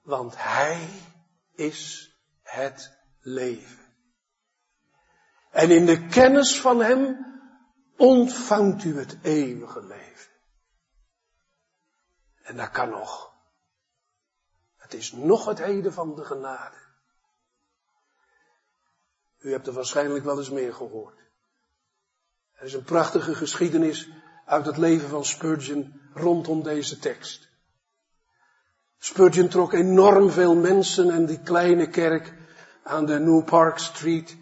[0.00, 0.88] Want Hij
[1.52, 2.12] is
[2.42, 3.94] het leven.
[5.50, 7.26] En in de kennis van Hem
[7.96, 10.32] ontvangt u het eeuwige leven.
[12.42, 13.27] En dat kan nog.
[14.88, 16.76] Het is nog het heden van de genade.
[19.38, 21.18] U hebt er waarschijnlijk wel eens meer gehoord.
[22.52, 24.08] Er is een prachtige geschiedenis
[24.46, 27.48] uit het leven van Spurgeon rondom deze tekst.
[28.98, 32.34] Spurgeon trok enorm veel mensen en die kleine kerk
[32.82, 34.36] aan de New Park Street,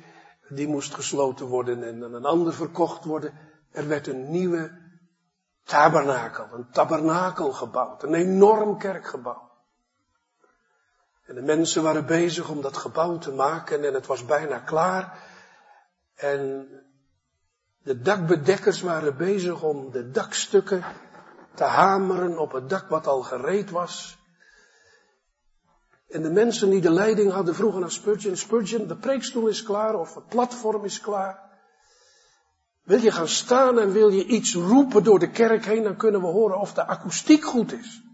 [0.48, 3.38] die moest gesloten worden en aan een ander verkocht worden.
[3.70, 4.78] Er werd een nieuwe
[5.64, 9.45] tabernakel, een tabernakel gebouwd, een enorm kerkgebouw.
[11.26, 15.18] En de mensen waren bezig om dat gebouw te maken en het was bijna klaar.
[16.14, 16.68] En
[17.82, 20.84] de dakbedekkers waren bezig om de dakstukken
[21.54, 24.18] te hameren op het dak wat al gereed was.
[26.08, 29.94] En de mensen die de leiding hadden vroegen naar Spurgeon, Spurgeon, de preekstoel is klaar
[29.94, 31.44] of het platform is klaar.
[32.82, 36.20] Wil je gaan staan en wil je iets roepen door de kerk heen, dan kunnen
[36.20, 38.05] we horen of de akoestiek goed is.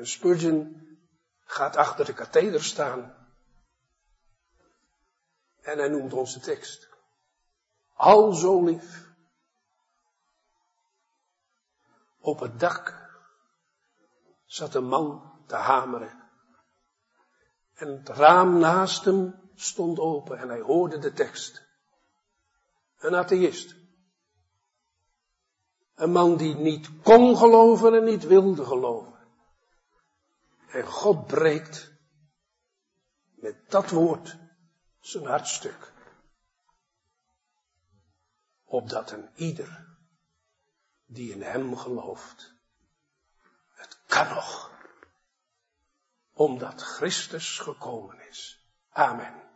[0.00, 0.96] En Spurgeon
[1.44, 3.14] gaat achter de katheder staan.
[5.60, 6.88] En hij noemt onze tekst.
[7.94, 9.08] Al zo lief.
[12.20, 13.10] Op het dak
[14.44, 16.30] zat een man te hameren.
[17.74, 21.66] En het raam naast hem stond open en hij hoorde de tekst.
[22.98, 23.74] Een atheïst.
[25.94, 29.19] Een man die niet kon geloven en niet wilde geloven.
[30.72, 31.92] En God breekt
[33.34, 34.36] met dat woord
[35.00, 35.92] zijn hartstuk.
[38.64, 39.98] Opdat een ieder
[41.06, 42.54] die in hem gelooft,
[43.68, 44.70] het kan nog,
[46.32, 48.68] omdat Christus gekomen is.
[48.90, 49.49] Amen.